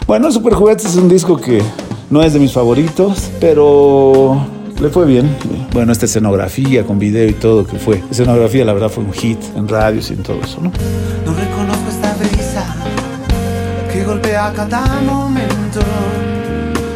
Bueno, 0.06 0.32
Super 0.32 0.54
Juguetes 0.54 0.86
es 0.86 0.96
un 0.96 1.10
disco 1.10 1.36
que 1.36 1.60
no 2.08 2.22
es 2.22 2.32
de 2.32 2.38
mis 2.38 2.52
favoritos, 2.52 3.30
pero 3.38 4.40
le 4.80 4.90
fue 4.90 5.06
bien. 5.06 5.36
Bueno, 5.72 5.92
esta 5.92 6.06
escenografía 6.06 6.84
con 6.84 6.98
video 6.98 7.28
y 7.28 7.32
todo 7.32 7.66
que 7.66 7.78
fue. 7.78 8.02
Escenografía, 8.10 8.64
la 8.64 8.72
verdad, 8.72 8.88
fue 8.88 9.04
un 9.04 9.12
hit 9.12 9.38
en 9.56 9.68
radios 9.68 10.10
y 10.10 10.14
en 10.14 10.22
todo 10.22 10.40
eso, 10.42 10.60
¿no? 10.60 10.72
No 11.24 11.34
reconozco 11.34 11.88
esta 11.90 12.14
brisa 12.14 12.76
que 13.92 14.04
golpea 14.04 14.52
cada 14.54 15.00
momento. 15.00 15.80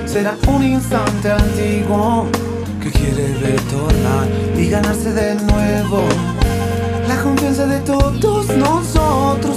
Será 0.07 0.35
un 0.49 0.65
instante 0.65 1.31
antiguo 1.31 2.27
que 2.83 2.91
quiere 2.91 3.35
retornar 3.35 4.27
y 4.57 4.69
ganarse 4.69 5.13
de 5.13 5.35
nuevo 5.37 6.03
la 7.09 7.23
confianza 7.23 7.67
de 7.67 7.81
todos 7.81 8.49
nosotros. 8.57 9.57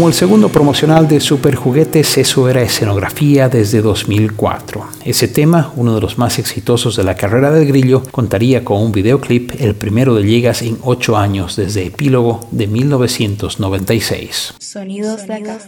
Como 0.00 0.08
el 0.08 0.14
segundo 0.14 0.48
promocional 0.48 1.06
de 1.08 1.20
Super 1.20 1.56
Juguetes, 1.56 2.16
eso 2.16 2.48
era 2.48 2.62
escenografía 2.62 3.50
desde 3.50 3.82
2004. 3.82 4.82
Ese 5.04 5.28
tema, 5.28 5.74
uno 5.76 5.94
de 5.94 6.00
los 6.00 6.16
más 6.16 6.38
exitosos 6.38 6.96
de 6.96 7.04
la 7.04 7.16
carrera 7.16 7.50
del 7.50 7.68
grillo, 7.68 8.04
contaría 8.10 8.64
con 8.64 8.80
un 8.80 8.92
videoclip, 8.92 9.60
el 9.60 9.74
primero 9.74 10.14
de 10.14 10.22
Llegas 10.22 10.62
en 10.62 10.78
ocho 10.84 11.18
años 11.18 11.56
desde 11.56 11.84
Epílogo 11.84 12.48
de 12.50 12.66
1996. 12.66 14.54
Sonidos 14.58 15.26
de 15.26 15.34
acá. 15.34 15.58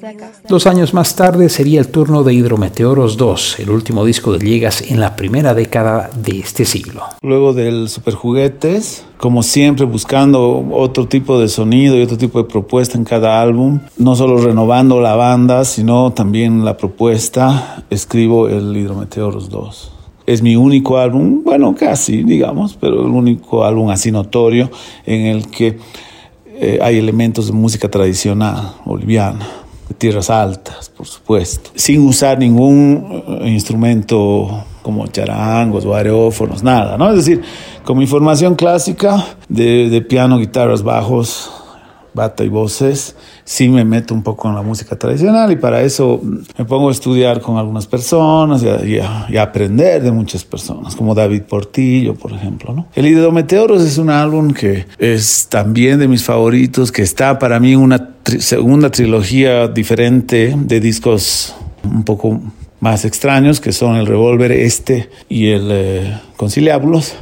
Dos 0.49 0.67
años 0.67 0.95
más 0.95 1.15
tarde 1.15 1.51
sería 1.51 1.81
el 1.81 1.89
turno 1.89 2.23
de 2.23 2.33
Hidrometeoros 2.33 3.19
2, 3.19 3.59
el 3.59 3.69
último 3.69 4.03
disco 4.07 4.33
de 4.33 4.39
Llegas 4.39 4.81
en 4.81 4.99
la 4.99 5.15
primera 5.15 5.53
década 5.53 6.09
de 6.17 6.39
este 6.39 6.65
siglo. 6.65 7.05
Luego 7.21 7.53
del 7.53 7.91
Super 7.91 8.15
Juguetes, 8.15 9.05
como 9.23 9.45
siempre 9.45 9.87
buscando 9.87 10.67
otro 10.73 11.07
tipo 11.07 11.39
de 11.39 11.47
sonido 11.47 11.97
y 11.97 12.03
otro 12.03 12.19
tipo 12.19 12.43
de 12.43 12.49
propuesta 12.49 12.99
en 12.99 13.05
cada 13.05 13.41
álbum, 13.41 13.79
no 13.97 14.17
solo 14.17 14.37
renovando 14.37 15.01
la 15.01 15.15
banda, 15.15 15.65
sino 15.65 16.13
también 16.13 16.65
la 16.65 16.77
propuesta, 16.77 17.85
escribo 17.89 18.49
el 18.49 18.77
Hidrometeoros 18.77 19.49
2. 19.49 19.93
Es 20.27 20.43
mi 20.43 20.57
único 20.57 20.99
álbum, 20.99 21.45
bueno, 21.45 21.73
casi, 21.77 22.25
digamos, 22.25 22.77
pero 22.81 23.07
el 23.07 23.13
único 23.13 23.65
álbum 23.65 23.91
así 23.91 24.11
notorio 24.11 24.69
en 25.07 25.27
el 25.27 25.47
que 25.47 25.79
eh, 26.57 26.81
hay 26.83 26.99
elementos 26.99 27.47
de 27.47 27.53
música 27.53 27.89
tradicional 27.89 28.73
boliviana, 28.85 29.47
de 29.89 29.95
tierras 29.95 30.31
altas, 30.31 30.89
por 30.89 31.07
supuesto, 31.07 31.71
sin 31.77 32.05
usar 32.05 32.41
ningún 32.41 33.23
eh, 33.41 33.51
instrumento 33.51 34.65
como 34.83 35.07
charangos 35.07 35.85
o 35.85 35.95
aerófonos, 35.95 36.63
nada, 36.63 36.99
¿no? 36.99 37.11
Es 37.11 37.17
decir, 37.17 37.43
con 37.85 37.97
mi 37.99 38.07
formación 38.07 38.55
clásica 38.57 39.25
de, 39.49 40.05
piano, 40.09 40.39
guitarras, 40.39 40.83
bajos, 40.83 41.51
bata 42.15 42.45
y 42.45 42.49
voces, 42.49 43.17
sí 43.45 43.71
me 43.71 43.87
meto 43.87 44.13
un 44.13 44.23
poco 44.23 44.47
en 44.47 44.55
la 44.55 44.61
música 44.61 44.97
tradicional 44.99 45.51
y 45.51 45.57
para 45.57 45.81
eso 45.81 46.21
me 46.59 46.65
pongo 46.67 46.91
a 46.91 46.93
estudiar 46.93 47.41
con 47.41 47.57
algunas 47.57 47.87
personas 47.87 48.63
y 48.63 48.99
a, 48.99 49.27
y 49.31 49.37
aprender 49.39 50.03
de 50.03 50.13
muchas 50.13 50.45
personas, 50.45 50.95
como 50.95 51.15
David 51.15 51.45
Portillo, 51.49 52.15
por 52.15 52.33
ejemplo. 52.33 52.75
¿no? 52.75 52.87
El 52.95 53.07
Hidrometeoros 53.07 53.83
es 53.83 53.97
un 53.97 54.11
álbum 54.11 54.53
que 54.53 54.85
es 54.99 55.47
también 55.49 55.99
de 55.99 56.07
mis 56.07 56.23
favoritos, 56.23 56.93
que 56.93 57.01
está 57.01 57.39
para 57.39 57.59
mí 57.59 57.75
una 57.75 58.11
tri- 58.23 58.41
segunda 58.41 58.91
trilogía 58.91 59.69
diferente 59.69 60.55
de 60.55 60.81
discos 60.81 61.55
un 61.83 62.03
poco 62.05 62.41
más 62.83 63.05
extraños, 63.05 63.61
que 63.61 63.73
son 63.73 63.95
el 63.95 64.07
Revolver 64.07 64.51
Este 64.51 65.09
y 65.29 65.51
el 65.51 65.69
eh, 65.71 66.21
Conciliábulos 66.37 67.15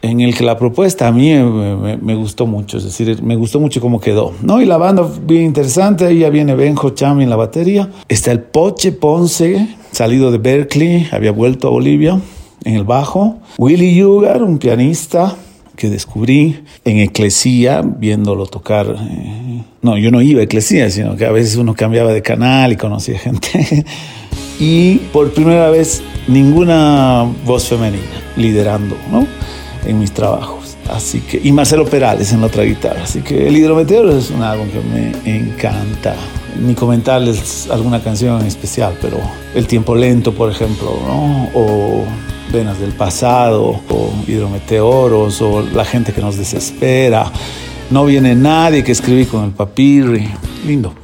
en 0.00 0.20
el 0.20 0.34
que 0.34 0.44
la 0.44 0.58
propuesta 0.58 1.08
a 1.08 1.12
mí 1.12 1.30
eh, 1.30 1.42
me, 1.42 1.98
me 1.98 2.14
gustó 2.14 2.46
mucho, 2.46 2.78
es 2.78 2.84
decir, 2.84 3.22
me 3.22 3.36
gustó 3.36 3.60
mucho 3.60 3.82
cómo 3.82 4.00
quedó, 4.00 4.32
¿no? 4.42 4.62
Y 4.62 4.64
la 4.64 4.78
banda 4.78 5.06
bien 5.22 5.42
interesante, 5.42 6.06
ahí 6.06 6.20
ya 6.20 6.30
viene 6.30 6.54
Benjo 6.54 6.90
Chami 6.90 7.24
en 7.24 7.30
la 7.30 7.36
batería, 7.36 7.90
está 8.08 8.32
el 8.32 8.40
Poche 8.40 8.92
Ponce, 8.92 9.76
salido 9.92 10.32
de 10.32 10.38
Berkeley, 10.38 11.06
había 11.12 11.32
vuelto 11.32 11.68
a 11.68 11.70
Bolivia, 11.70 12.18
en 12.64 12.74
el 12.74 12.84
bajo, 12.84 13.38
Willy 13.58 13.94
Yugar, 13.94 14.42
un 14.42 14.58
pianista 14.58 15.36
que 15.76 15.90
descubrí 15.90 16.60
en 16.84 16.98
Eclesía, 16.98 17.82
viéndolo 17.82 18.46
tocar, 18.46 18.86
eh, 18.86 19.62
no, 19.82 19.98
yo 19.98 20.10
no 20.10 20.22
iba 20.22 20.40
a 20.40 20.44
Eclesía, 20.44 20.88
sino 20.90 21.16
que 21.16 21.26
a 21.26 21.32
veces 21.32 21.56
uno 21.56 21.74
cambiaba 21.74 22.12
de 22.12 22.22
canal 22.22 22.72
y 22.72 22.76
conocía 22.76 23.18
gente. 23.18 23.84
y 24.58 24.96
por 25.12 25.32
primera 25.32 25.70
vez 25.70 26.02
ninguna 26.28 27.26
voz 27.44 27.68
femenina 27.68 28.02
liderando, 28.36 28.96
¿no? 29.10 29.26
En 29.86 29.98
mis 29.98 30.12
trabajos. 30.12 30.76
Así 30.90 31.20
que, 31.20 31.40
y 31.42 31.50
Marcelo 31.52 31.86
Perales 31.86 32.32
en 32.32 32.40
la 32.40 32.48
otra 32.48 32.62
guitarra. 32.62 33.02
Así 33.04 33.22
que 33.22 33.48
el 33.48 33.56
Hidrometeoro 33.56 34.16
es 34.16 34.30
un 34.30 34.42
álbum 34.42 34.68
que 34.68 34.80
me 34.80 35.36
encanta. 35.36 36.14
Ni 36.60 36.74
comentarles 36.74 37.68
alguna 37.70 38.00
canción 38.02 38.40
en 38.40 38.46
especial, 38.46 38.96
pero 39.00 39.18
El 39.54 39.66
Tiempo 39.66 39.94
Lento, 39.94 40.32
por 40.32 40.50
ejemplo, 40.50 40.96
¿no? 41.06 41.50
O 41.54 42.04
Venas 42.52 42.78
del 42.78 42.92
Pasado, 42.92 43.80
o 43.88 44.12
Hidrometeoros, 44.26 45.40
o 45.42 45.62
La 45.62 45.84
gente 45.84 46.12
que 46.12 46.20
nos 46.20 46.36
desespera. 46.36 47.30
No 47.90 48.04
viene 48.04 48.34
nadie 48.34 48.84
que 48.84 48.92
escribí 48.92 49.26
con 49.26 49.44
el 49.44 49.50
papirri. 49.50 50.28
Lindo. 50.66 51.03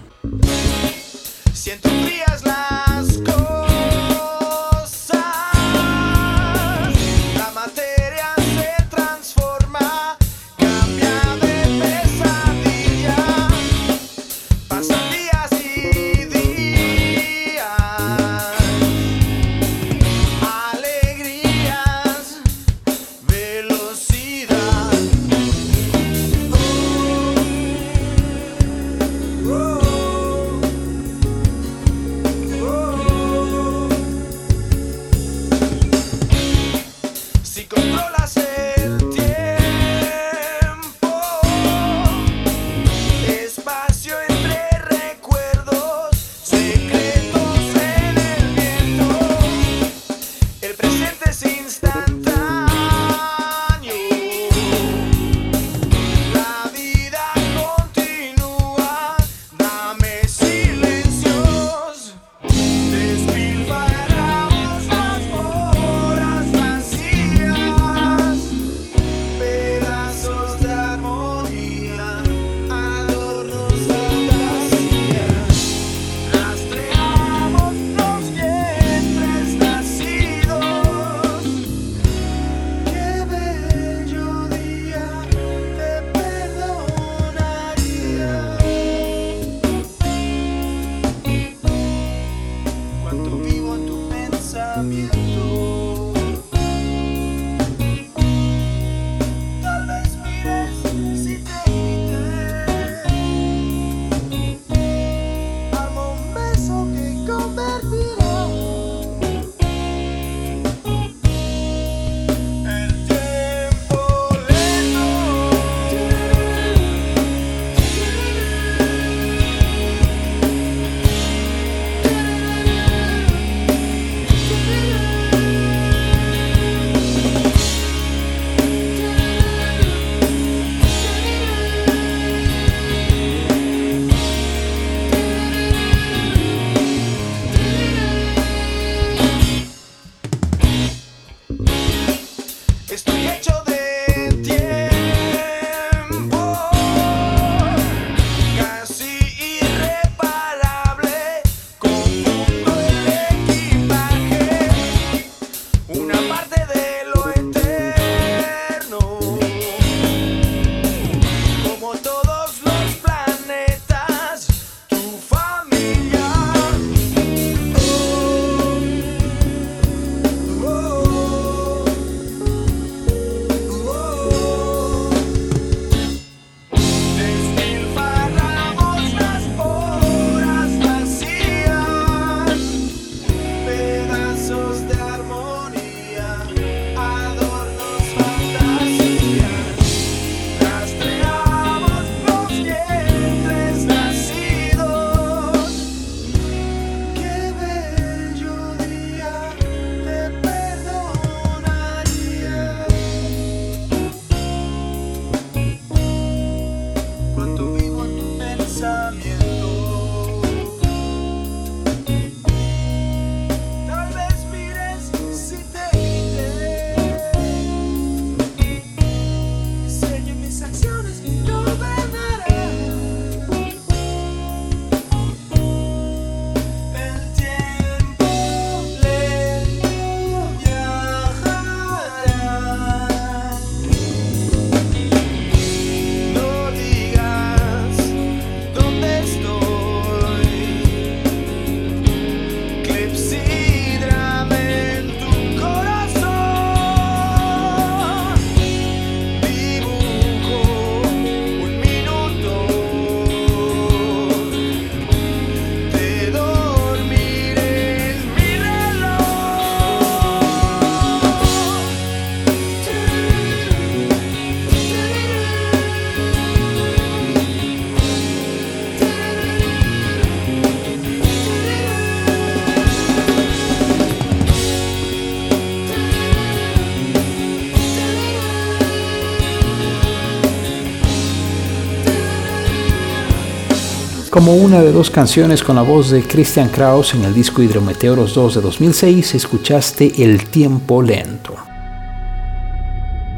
Como 284.30 284.54
una 284.54 284.80
de 284.80 284.92
dos 284.92 285.10
canciones 285.10 285.60
con 285.64 285.74
la 285.74 285.82
voz 285.82 286.10
de 286.10 286.22
Christian 286.22 286.68
Kraus 286.68 287.14
en 287.14 287.24
el 287.24 287.34
disco 287.34 287.62
Hidrometeoros 287.62 288.32
2 288.32 288.54
de 288.54 288.60
2006, 288.60 289.34
escuchaste 289.34 290.22
El 290.22 290.48
tiempo 290.48 291.02
lento. 291.02 291.56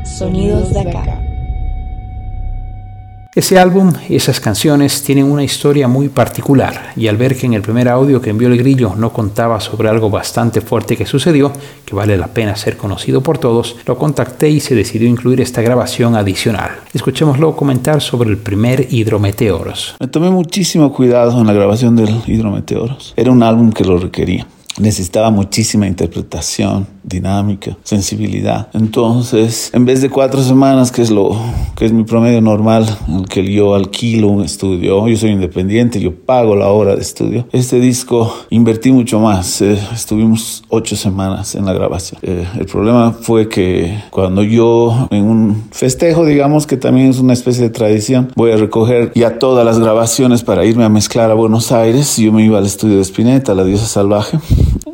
Sonidos 0.04 0.74
de 0.74 0.80
acá. 0.80 1.21
Ese 3.34 3.58
álbum 3.58 3.94
y 4.10 4.16
esas 4.16 4.40
canciones 4.40 5.02
tienen 5.04 5.24
una 5.24 5.42
historia 5.42 5.88
muy 5.88 6.10
particular 6.10 6.92
y 6.96 7.08
al 7.08 7.16
ver 7.16 7.34
que 7.34 7.46
en 7.46 7.54
el 7.54 7.62
primer 7.62 7.88
audio 7.88 8.20
que 8.20 8.28
envió 8.28 8.48
el 8.48 8.58
grillo 8.58 8.94
no 8.94 9.10
contaba 9.10 9.58
sobre 9.58 9.88
algo 9.88 10.10
bastante 10.10 10.60
fuerte 10.60 10.98
que 10.98 11.06
sucedió, 11.06 11.50
que 11.86 11.94
vale 11.94 12.18
la 12.18 12.26
pena 12.26 12.54
ser 12.56 12.76
conocido 12.76 13.22
por 13.22 13.38
todos, 13.38 13.76
lo 13.86 13.96
contacté 13.96 14.50
y 14.50 14.60
se 14.60 14.74
decidió 14.74 15.08
incluir 15.08 15.40
esta 15.40 15.62
grabación 15.62 16.14
adicional. 16.14 16.72
Escuchémoslo 16.92 17.56
comentar 17.56 18.02
sobre 18.02 18.28
el 18.28 18.36
primer 18.36 18.92
Hidrometeoros. 18.92 19.96
Me 19.98 20.08
tomé 20.08 20.28
muchísimo 20.28 20.92
cuidado 20.92 21.40
en 21.40 21.46
la 21.46 21.54
grabación 21.54 21.96
del 21.96 22.14
Hidrometeoros. 22.26 23.14
Era 23.16 23.30
un 23.30 23.42
álbum 23.42 23.72
que 23.72 23.84
lo 23.84 23.96
requería. 23.96 24.46
Necesitaba 24.78 25.30
muchísima 25.30 25.86
interpretación, 25.86 26.86
dinámica, 27.02 27.76
sensibilidad. 27.84 28.68
Entonces, 28.74 29.70
en 29.72 29.84
vez 29.84 30.02
de 30.02 30.10
cuatro 30.10 30.42
semanas, 30.42 30.92
que 30.92 31.02
es 31.02 31.10
lo 31.10 31.36
que 31.76 31.84
es 31.84 31.92
mi 31.92 32.04
promedio 32.04 32.40
normal, 32.40 32.86
en 33.08 33.14
el 33.20 33.28
que 33.28 33.44
yo 33.52 33.74
alquilo 33.74 34.28
un 34.28 34.44
estudio, 34.44 35.06
yo 35.08 35.16
soy 35.16 35.30
independiente, 35.30 36.00
yo 36.00 36.14
pago 36.14 36.56
la 36.56 36.68
hora 36.68 36.94
de 36.94 37.02
estudio. 37.02 37.46
Este 37.52 37.80
disco 37.80 38.32
invertí 38.50 38.92
mucho 38.92 39.20
más. 39.20 39.62
eh, 39.62 39.78
estuvimos 39.92 40.62
ocho 40.68 40.96
semanas 40.96 41.54
en 41.54 41.64
la 41.64 41.72
grabación. 41.72 42.20
Eh, 42.22 42.46
el 42.58 42.66
problema 42.66 43.12
fue 43.12 43.48
que 43.48 44.02
cuando 44.10 44.42
yo 44.42 45.08
en 45.10 45.24
un 45.24 45.64
festejo, 45.70 46.24
digamos 46.24 46.66
que 46.66 46.76
también 46.76 47.10
es 47.10 47.18
una 47.18 47.32
especie 47.32 47.62
de 47.62 47.70
tradición, 47.70 48.32
voy 48.36 48.52
a 48.52 48.56
recoger 48.56 49.12
ya 49.14 49.38
todas 49.38 49.64
las 49.64 49.78
grabaciones 49.78 50.42
para 50.42 50.64
irme 50.64 50.84
a 50.84 50.88
mezclar 50.88 51.30
a 51.30 51.34
Buenos 51.34 51.72
Aires. 51.72 52.16
Yo 52.16 52.32
me 52.32 52.44
iba 52.44 52.58
al 52.58 52.66
estudio 52.66 52.96
de 52.96 53.02
Spinetta, 53.02 53.54
La 53.54 53.64
Diosa 53.64 53.86
Salvaje. 53.86 54.38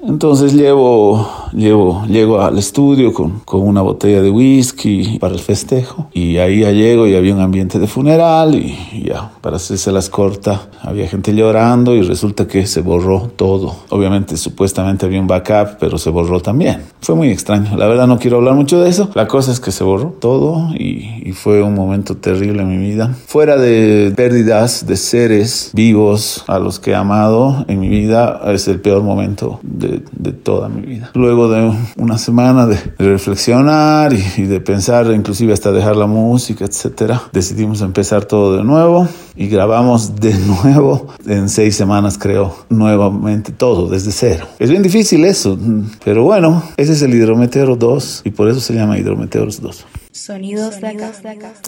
Entonces 0.07 0.55
llevo, 0.55 1.29
llevo, 1.53 2.05
llego 2.07 2.41
al 2.41 2.59
estudio 2.59 3.13
con, 3.13 3.41
con 3.41 3.63
una 3.63 3.83
botella 3.83 4.23
de 4.23 4.31
whisky 4.31 5.19
para 5.19 5.35
el 5.35 5.41
festejo 5.41 6.09
y 6.13 6.39
ahí 6.39 6.61
ya 6.61 6.73
llego 6.73 7.07
y 7.07 7.15
había 7.15 7.35
un 7.35 7.41
ambiente 7.41 7.79
de 7.79 7.87
funeral 7.87 8.55
y 8.55 9.05
ya, 9.05 9.31
para 9.41 9.57
hacerse 9.57 9.93
las 9.93 10.11
corta, 10.11 10.69
había 10.83 11.09
gente 11.09 11.35
llorando 11.35 11.95
y 11.95 12.03
resulta 12.03 12.47
que 12.47 12.67
se 12.67 12.81
borró 12.81 13.31
todo. 13.37 13.75
Obviamente, 13.91 14.37
supuestamente 14.37 15.07
había 15.07 15.21
un 15.21 15.27
backup, 15.27 15.79
pero 15.79 15.99
se 15.99 16.11
borró 16.11 16.41
también. 16.41 16.83
Fue 17.01 17.15
muy 17.15 17.31
extraño. 17.31 17.77
La 17.77 17.87
verdad 17.87 18.07
no 18.07 18.19
quiero 18.19 18.39
hablar 18.39 18.55
mucho 18.55 18.81
de 18.81 18.91
eso. 18.91 19.11
La 19.15 19.29
cosa 19.29 19.53
es 19.53 19.61
que 19.61 19.71
se 19.71 19.85
borró 19.85 20.17
todo 20.21 20.71
y, 20.75 21.23
y 21.25 21.33
fue 21.33 21.63
un 21.63 21.75
momento 21.75 22.17
terrible 22.17 22.63
en 22.63 22.69
mi 22.69 22.79
vida. 22.79 23.15
Fuera 23.27 23.57
de 23.57 24.13
pérdidas 24.17 24.87
de 24.87 24.97
seres 24.97 25.71
vivos 25.75 26.45
a 26.47 26.59
los 26.59 26.79
que 26.79 26.93
he 26.93 26.95
amado 26.95 27.65
en 27.69 27.81
mi 27.81 27.89
vida, 27.89 28.41
es 28.47 28.69
el 28.69 28.81
peor 28.81 29.03
momento 29.03 29.61
de, 29.63 30.03
de 30.13 30.33
toda 30.33 30.69
mi 30.69 30.83
vida. 30.83 31.11
Luego 31.15 31.38
de 31.47 31.73
una 31.97 32.19
semana 32.19 32.67
de, 32.67 32.75
de 32.99 33.09
reflexionar 33.09 34.13
y, 34.13 34.25
y 34.39 34.43
de 34.47 34.61
pensar, 34.61 35.07
inclusive 35.15 35.53
hasta 35.53 35.71
dejar 35.71 35.95
la 35.95 36.07
música, 36.07 36.65
etcétera, 36.65 37.23
decidimos 37.33 37.81
empezar 37.83 38.25
todo 38.25 38.57
de 38.57 38.65
nuevo 38.65 39.07
y 39.37 39.47
grabamos 39.47 40.17
de 40.17 40.35
nuevo 40.65 41.07
en 41.27 41.49
seis 41.49 41.77
semanas, 41.77 42.19
creo, 42.19 42.57
nuevamente 42.69 43.53
todo 43.53 43.89
desde 43.89 44.11
cero. 44.11 44.47
Es 44.59 44.71
bien 44.71 44.83
difícil 44.83 45.25
eso, 45.25 45.57
pero 46.05 46.25
bueno, 46.25 46.65
ese 46.77 46.95
es 46.95 47.03
el 47.03 47.15
Hidrometeoro 47.15 47.77
2 47.77 48.23
y 48.25 48.31
por 48.31 48.49
eso 48.49 48.61
se 48.61 48.75
llama 48.75 48.99
Hidrometeoros 48.99 49.61
2. 49.61 49.87
Sonidos 50.19 50.81
de 50.81 50.89
acá. 50.89 51.13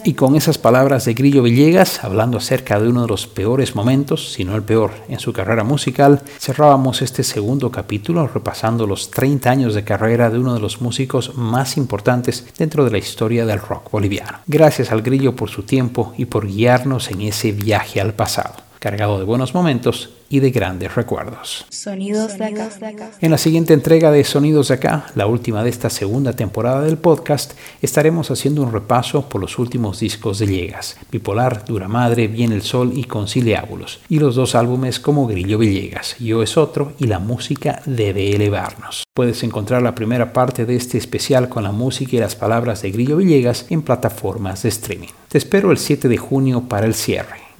Y 0.03 0.13
con 0.13 0.35
esas 0.35 0.57
palabras 0.57 1.05
de 1.05 1.13
Grillo 1.13 1.41
Villegas, 1.41 2.03
hablando 2.03 2.37
acerca 2.37 2.79
de 2.79 2.89
uno 2.89 3.03
de 3.03 3.07
los 3.07 3.25
peores 3.25 3.75
momentos, 3.75 4.33
si 4.33 4.43
no 4.43 4.55
el 4.55 4.63
peor, 4.63 4.91
en 5.07 5.19
su 5.19 5.31
carrera 5.33 5.63
musical, 5.63 6.21
cerrábamos 6.39 7.01
este 7.01 7.23
segundo 7.23 7.71
capítulo 7.71 8.27
repasando 8.27 8.85
los 8.85 9.09
30 9.09 9.49
años 9.49 9.73
de 9.73 9.83
carrera 9.83 10.29
de 10.29 10.39
uno 10.39 10.53
de 10.53 10.59
los 10.59 10.81
músicos 10.81 11.35
más 11.35 11.77
importantes 11.77 12.45
dentro 12.57 12.83
de 12.83 12.91
la 12.91 12.97
historia 12.97 13.45
del 13.45 13.61
rock 13.61 13.89
boliviano. 13.89 14.39
Gracias 14.47 14.91
al 14.91 15.01
Grillo 15.01 15.35
por 15.35 15.49
su 15.49 15.63
tiempo 15.63 16.13
y 16.17 16.25
por 16.25 16.47
guiarnos 16.47 17.09
en 17.09 17.21
ese 17.21 17.51
viaje 17.51 18.01
al 18.01 18.13
pasado, 18.13 18.55
cargado 18.79 19.17
de 19.17 19.25
buenos 19.25 19.53
momentos 19.53 20.09
y 20.31 20.39
de 20.39 20.49
grandes 20.49 20.95
recuerdos. 20.95 21.65
Sonidos 21.69 22.37
de 22.37 22.45
acá. 22.45 22.69
En 23.19 23.31
la 23.31 23.37
siguiente 23.37 23.73
entrega 23.73 24.11
de 24.11 24.23
Sonidos 24.23 24.69
de 24.69 24.75
Acá, 24.75 25.07
la 25.13 25.27
última 25.27 25.61
de 25.61 25.69
esta 25.69 25.89
segunda 25.89 26.33
temporada 26.33 26.81
del 26.81 26.97
podcast, 26.97 27.53
estaremos 27.81 28.31
haciendo 28.31 28.63
un 28.63 28.71
repaso 28.71 29.27
por 29.27 29.41
los 29.41 29.59
últimos 29.59 29.99
discos 29.99 30.39
de 30.39 30.45
Villegas, 30.45 30.97
Bipolar, 31.11 31.65
Dura 31.65 31.89
Madre, 31.89 32.29
Viene 32.29 32.55
el 32.55 32.61
Sol 32.61 32.93
y 32.95 33.03
Conciliábulos, 33.03 33.99
y 34.07 34.19
los 34.19 34.35
dos 34.35 34.55
álbumes 34.55 35.01
como 35.01 35.27
Grillo 35.27 35.57
Villegas, 35.57 36.15
Yo 36.17 36.41
es 36.41 36.55
otro 36.57 36.93
y 36.97 37.07
La 37.07 37.19
música 37.19 37.81
debe 37.85 38.33
elevarnos. 38.33 39.03
Puedes 39.13 39.43
encontrar 39.43 39.81
la 39.81 39.95
primera 39.95 40.31
parte 40.31 40.65
de 40.65 40.77
este 40.77 40.97
especial 40.97 41.49
con 41.49 41.63
la 41.63 41.73
música 41.73 42.15
y 42.15 42.19
las 42.19 42.37
palabras 42.37 42.81
de 42.81 42.91
Grillo 42.91 43.17
Villegas 43.17 43.65
en 43.69 43.81
plataformas 43.81 44.63
de 44.63 44.69
streaming. 44.69 45.09
Te 45.27 45.37
espero 45.37 45.71
el 45.71 45.77
7 45.77 46.07
de 46.07 46.17
junio 46.17 46.61
para 46.69 46.85
el 46.85 46.93
cierre. 46.93 47.40